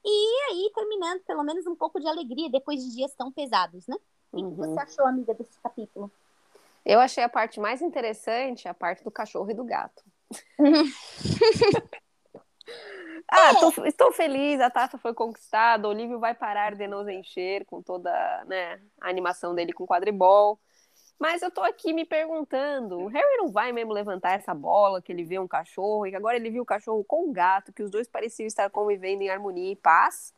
e 0.04 0.50
aí, 0.50 0.70
terminando, 0.74 1.22
pelo 1.24 1.42
menos 1.42 1.66
um 1.66 1.74
pouco 1.74 2.00
de 2.00 2.06
alegria 2.06 2.48
depois 2.48 2.82
de 2.82 2.94
dias 2.94 3.14
tão 3.14 3.30
pesados, 3.30 3.86
né? 3.86 3.96
O 4.32 4.40
uhum. 4.40 4.50
que 4.50 4.56
você 4.56 4.80
achou, 4.80 5.06
amiga, 5.06 5.34
desse 5.34 5.58
capítulo? 5.60 6.10
Eu 6.84 7.00
achei 7.00 7.22
a 7.22 7.28
parte 7.28 7.60
mais 7.60 7.82
interessante 7.82 8.68
a 8.68 8.74
parte 8.74 9.04
do 9.04 9.10
cachorro 9.10 9.50
e 9.50 9.54
do 9.54 9.64
gato. 9.64 10.02
ah, 13.28 13.54
tô, 13.60 13.84
estou 13.84 14.12
feliz, 14.12 14.60
a 14.60 14.70
taça 14.70 14.96
foi 14.96 15.12
conquistada, 15.12 15.86
o 15.86 15.90
Olívio 15.90 16.18
vai 16.18 16.34
parar 16.34 16.74
de 16.74 16.86
nos 16.86 17.06
encher 17.08 17.66
com 17.66 17.82
toda 17.82 18.10
né, 18.46 18.80
a 19.00 19.10
animação 19.10 19.54
dele 19.54 19.72
com 19.72 19.86
quadribol. 19.86 20.58
Mas 21.18 21.42
eu 21.42 21.50
tô 21.50 21.60
aqui 21.62 21.92
me 21.92 22.04
perguntando, 22.04 23.00
o 23.00 23.06
Harry 23.08 23.36
não 23.38 23.48
vai 23.48 23.72
mesmo 23.72 23.92
levantar 23.92 24.34
essa 24.34 24.54
bola 24.54 25.02
que 25.02 25.10
ele 25.10 25.24
vê 25.24 25.38
um 25.38 25.48
cachorro 25.48 26.06
e 26.06 26.10
que 26.10 26.16
agora 26.16 26.36
ele 26.36 26.48
viu 26.48 26.62
o 26.62 26.66
cachorro 26.66 27.02
com 27.02 27.28
o 27.28 27.32
gato, 27.32 27.72
que 27.72 27.82
os 27.82 27.90
dois 27.90 28.06
pareciam 28.06 28.46
estar 28.46 28.70
convivendo 28.70 29.22
em 29.22 29.28
harmonia 29.28 29.72
e 29.72 29.76
paz? 29.76 30.32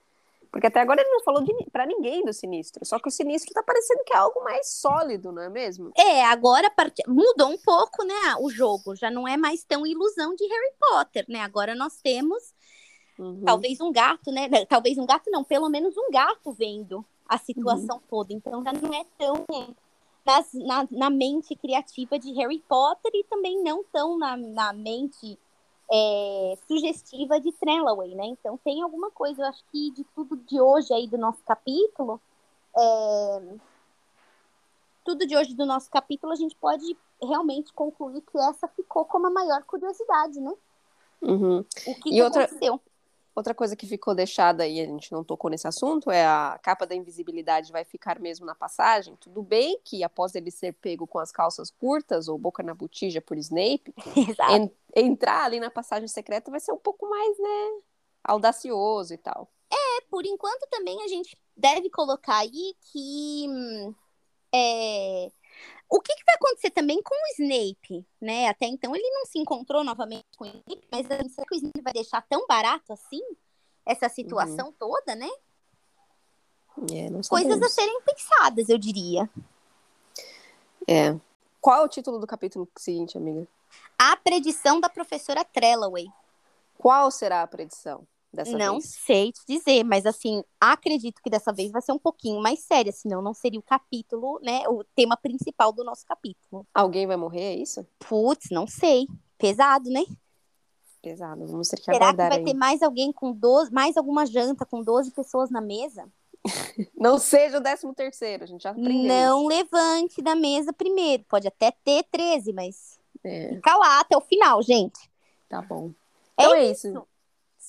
Porque 0.50 0.66
até 0.66 0.80
agora 0.80 1.00
ele 1.00 1.10
não 1.10 1.22
falou 1.22 1.44
para 1.70 1.86
ninguém 1.86 2.24
do 2.24 2.32
sinistro. 2.32 2.84
Só 2.84 2.98
que 2.98 3.08
o 3.08 3.10
sinistro 3.10 3.52
tá 3.52 3.62
parecendo 3.62 4.02
que 4.04 4.12
é 4.12 4.16
algo 4.16 4.42
mais 4.42 4.68
sólido, 4.68 5.30
não 5.30 5.42
é 5.42 5.48
mesmo? 5.48 5.92
É, 5.96 6.24
agora 6.24 6.72
mudou 7.06 7.50
um 7.50 7.58
pouco, 7.58 8.04
né, 8.04 8.34
o 8.40 8.50
jogo. 8.50 8.96
Já 8.96 9.10
não 9.10 9.28
é 9.28 9.36
mais 9.36 9.62
tão 9.62 9.86
ilusão 9.86 10.34
de 10.34 10.44
Harry 10.44 10.74
Potter, 10.78 11.24
né? 11.28 11.40
Agora 11.40 11.74
nós 11.74 12.00
temos 12.02 12.52
uhum. 13.16 13.42
talvez 13.44 13.80
um 13.80 13.92
gato, 13.92 14.32
né? 14.32 14.48
Talvez 14.68 14.98
um 14.98 15.06
gato 15.06 15.30
não, 15.30 15.44
pelo 15.44 15.68
menos 15.68 15.96
um 15.96 16.10
gato 16.10 16.50
vendo 16.52 17.04
a 17.28 17.38
situação 17.38 17.96
uhum. 17.96 18.02
toda. 18.08 18.32
Então 18.32 18.64
já 18.64 18.72
não 18.72 18.92
é 18.92 19.04
tão 19.16 19.46
nas, 20.24 20.52
na, 20.52 20.88
na, 20.90 21.10
mente 21.10 21.54
criativa 21.56 22.18
de 22.18 22.32
Harry 22.32 22.58
Potter 22.68 23.10
e 23.14 23.24
também 23.24 23.62
não 23.62 23.82
tão 23.84 24.18
na, 24.18 24.36
na 24.36 24.72
mente 24.72 25.38
é, 25.90 26.58
sugestiva 26.68 27.40
de 27.40 27.52
Trelawney, 27.52 28.14
né? 28.14 28.26
Então 28.26 28.58
tem 28.58 28.82
alguma 28.82 29.10
coisa, 29.10 29.42
eu 29.42 29.46
acho 29.46 29.64
que 29.72 29.90
de 29.90 30.04
tudo 30.14 30.36
de 30.36 30.60
hoje 30.60 30.92
aí 30.92 31.06
do 31.06 31.18
nosso 31.18 31.42
capítulo, 31.44 32.20
é, 32.76 33.42
tudo 35.04 35.26
de 35.26 35.36
hoje 35.36 35.54
do 35.54 35.66
nosso 35.66 35.90
capítulo, 35.90 36.32
a 36.32 36.36
gente 36.36 36.54
pode 36.56 36.96
realmente 37.22 37.72
concluir 37.72 38.20
que 38.22 38.38
essa 38.38 38.68
ficou 38.68 39.04
como 39.04 39.26
a 39.26 39.30
maior 39.30 39.62
curiosidade, 39.64 40.40
né? 40.40 40.52
Uhum. 41.22 41.58
O 41.58 41.94
que, 41.96 42.10
e 42.10 42.12
que 42.12 42.22
outra... 42.22 42.44
aconteceu? 42.44 42.80
Outra 43.40 43.54
coisa 43.54 43.74
que 43.74 43.86
ficou 43.86 44.14
deixada 44.14 44.68
e 44.68 44.78
a 44.78 44.84
gente 44.84 45.10
não 45.10 45.24
tocou 45.24 45.50
nesse 45.50 45.66
assunto 45.66 46.10
é 46.10 46.26
a 46.26 46.60
capa 46.62 46.86
da 46.86 46.94
invisibilidade 46.94 47.72
vai 47.72 47.84
ficar 47.84 48.20
mesmo 48.20 48.44
na 48.44 48.54
passagem. 48.54 49.16
Tudo 49.16 49.42
bem 49.42 49.80
que 49.82 50.04
após 50.04 50.34
ele 50.34 50.50
ser 50.50 50.74
pego 50.74 51.06
com 51.06 51.18
as 51.18 51.32
calças 51.32 51.70
curtas 51.70 52.28
ou 52.28 52.36
boca 52.36 52.62
na 52.62 52.74
botija 52.74 53.18
por 53.18 53.38
Snape, 53.38 53.94
en 54.50 54.70
entrar 54.94 55.44
ali 55.44 55.58
na 55.58 55.70
passagem 55.70 56.06
secreta 56.06 56.50
vai 56.50 56.60
ser 56.60 56.72
um 56.72 56.76
pouco 56.76 57.08
mais, 57.08 57.38
né, 57.38 57.80
audacioso 58.22 59.14
e 59.14 59.16
tal. 59.16 59.50
É, 59.72 60.02
por 60.10 60.26
enquanto 60.26 60.68
também 60.68 61.02
a 61.02 61.08
gente 61.08 61.34
deve 61.56 61.88
colocar 61.88 62.40
aí 62.40 62.74
que 62.92 63.46
hum, 63.48 63.94
é, 64.52 65.32
o 65.90 66.00
que, 66.00 66.14
que, 66.14 66.24
vai 66.24 66.36
acontecer 66.36 66.70
também 66.70 67.02
com 67.02 67.14
o 67.14 67.42
Snape, 67.42 68.06
né? 68.20 68.48
Até 68.48 68.66
então 68.66 68.94
ele 68.94 69.10
não 69.10 69.26
se 69.26 69.38
encontrou 69.38 69.82
novamente 69.82 70.26
com 70.36 70.44
o 70.44 70.46
Snape, 70.46 70.86
mas 70.90 71.06
será 71.06 71.46
que 71.46 71.54
o 71.54 71.56
Snape 71.56 71.82
vai 71.82 71.92
deixar 71.92 72.22
tão 72.22 72.46
barato 72.46 72.92
assim 72.92 73.20
essa 73.84 74.08
situação 74.08 74.68
uhum. 74.68 74.74
toda, 74.78 75.16
né? 75.16 75.28
É, 76.92 77.28
Coisas 77.28 77.60
a 77.60 77.68
serem 77.68 78.00
pensadas, 78.02 78.68
eu 78.68 78.78
diria. 78.78 79.28
É. 80.86 81.18
Qual 81.60 81.82
é 81.82 81.84
o 81.84 81.88
título 81.88 82.18
do 82.18 82.26
capítulo 82.26 82.68
seguinte, 82.78 83.18
amiga? 83.18 83.46
A 83.98 84.16
predição 84.16 84.80
da 84.80 84.88
professora 84.88 85.44
Trellaway. 85.44 86.06
Qual 86.78 87.10
será 87.10 87.42
a 87.42 87.46
predição? 87.46 88.06
Dessa 88.32 88.56
não 88.56 88.74
vez? 88.74 88.96
sei 89.04 89.32
te 89.32 89.40
dizer, 89.46 89.84
mas 89.84 90.06
assim, 90.06 90.42
acredito 90.60 91.20
que 91.22 91.30
dessa 91.30 91.52
vez 91.52 91.70
vai 91.70 91.82
ser 91.82 91.92
um 91.92 91.98
pouquinho 91.98 92.40
mais 92.40 92.60
séria, 92.60 92.92
senão 92.92 93.20
não 93.20 93.34
seria 93.34 93.58
o 93.58 93.62
capítulo, 93.62 94.38
né, 94.42 94.62
o 94.68 94.84
tema 94.94 95.16
principal 95.16 95.72
do 95.72 95.84
nosso 95.84 96.06
capítulo. 96.06 96.66
Alguém 96.72 97.06
vai 97.06 97.16
morrer, 97.16 97.54
é 97.54 97.56
isso? 97.56 97.86
Putz, 97.98 98.48
não 98.50 98.66
sei. 98.66 99.06
Pesado, 99.36 99.90
né? 99.90 100.04
Pesado, 101.02 101.46
vamos 101.46 101.68
ter 101.68 101.76
que 101.76 101.84
Será 101.84 101.96
aguardar 101.96 102.28
que 102.28 102.36
vai 102.36 102.38
aí. 102.40 102.44
ter 102.44 102.54
mais 102.54 102.82
alguém 102.82 103.10
com 103.12 103.32
12, 103.32 103.72
mais 103.72 103.96
alguma 103.96 104.26
janta 104.26 104.66
com 104.66 104.82
12 104.82 105.10
pessoas 105.12 105.50
na 105.50 105.60
mesa? 105.60 106.06
não 106.96 107.18
seja 107.18 107.58
o 107.58 107.60
décimo 107.60 107.94
terceiro, 107.94 108.44
a 108.44 108.46
gente 108.46 108.62
já 108.62 108.70
aprendeu 108.70 109.02
Não 109.02 109.46
levante 109.46 110.22
da 110.22 110.34
mesa 110.34 110.72
primeiro, 110.72 111.24
pode 111.28 111.48
até 111.48 111.70
ter 111.70 112.04
13, 112.10 112.52
mas 112.52 112.98
é. 113.24 113.54
fica 113.54 113.76
lá 113.76 114.00
até 114.00 114.16
o 114.16 114.20
final, 114.20 114.62
gente. 114.62 115.10
Tá 115.48 115.62
bom. 115.62 115.90
É 116.38 116.44
Então 116.44 116.54
é, 116.54 116.70
isso. 116.70 116.88
isso 116.88 117.09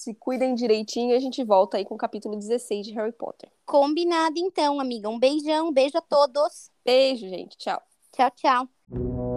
se 0.02 0.16
cuidem 0.16 0.56
direitinho 0.56 1.12
e 1.12 1.16
a 1.16 1.20
gente 1.20 1.44
volta 1.44 1.78
aí 1.78 1.86
com 1.86 1.94
o 1.94 1.98
capítulo 1.98 2.36
16 2.36 2.88
de 2.88 2.94
Harry 2.94 3.12
Potter. 3.12 3.52
Combinado 3.66 4.38
então, 4.38 4.80
amiga. 4.80 5.08
Um 5.08 5.20
beijão, 5.20 5.70
um 5.70 5.72
beijo 5.72 5.98
a 5.98 6.02
todos. 6.02 6.72
Beijo, 6.84 7.28
gente. 7.30 7.56
Tchau. 7.58 7.82
Tchau, 8.12 8.32
tchau. 8.32 9.31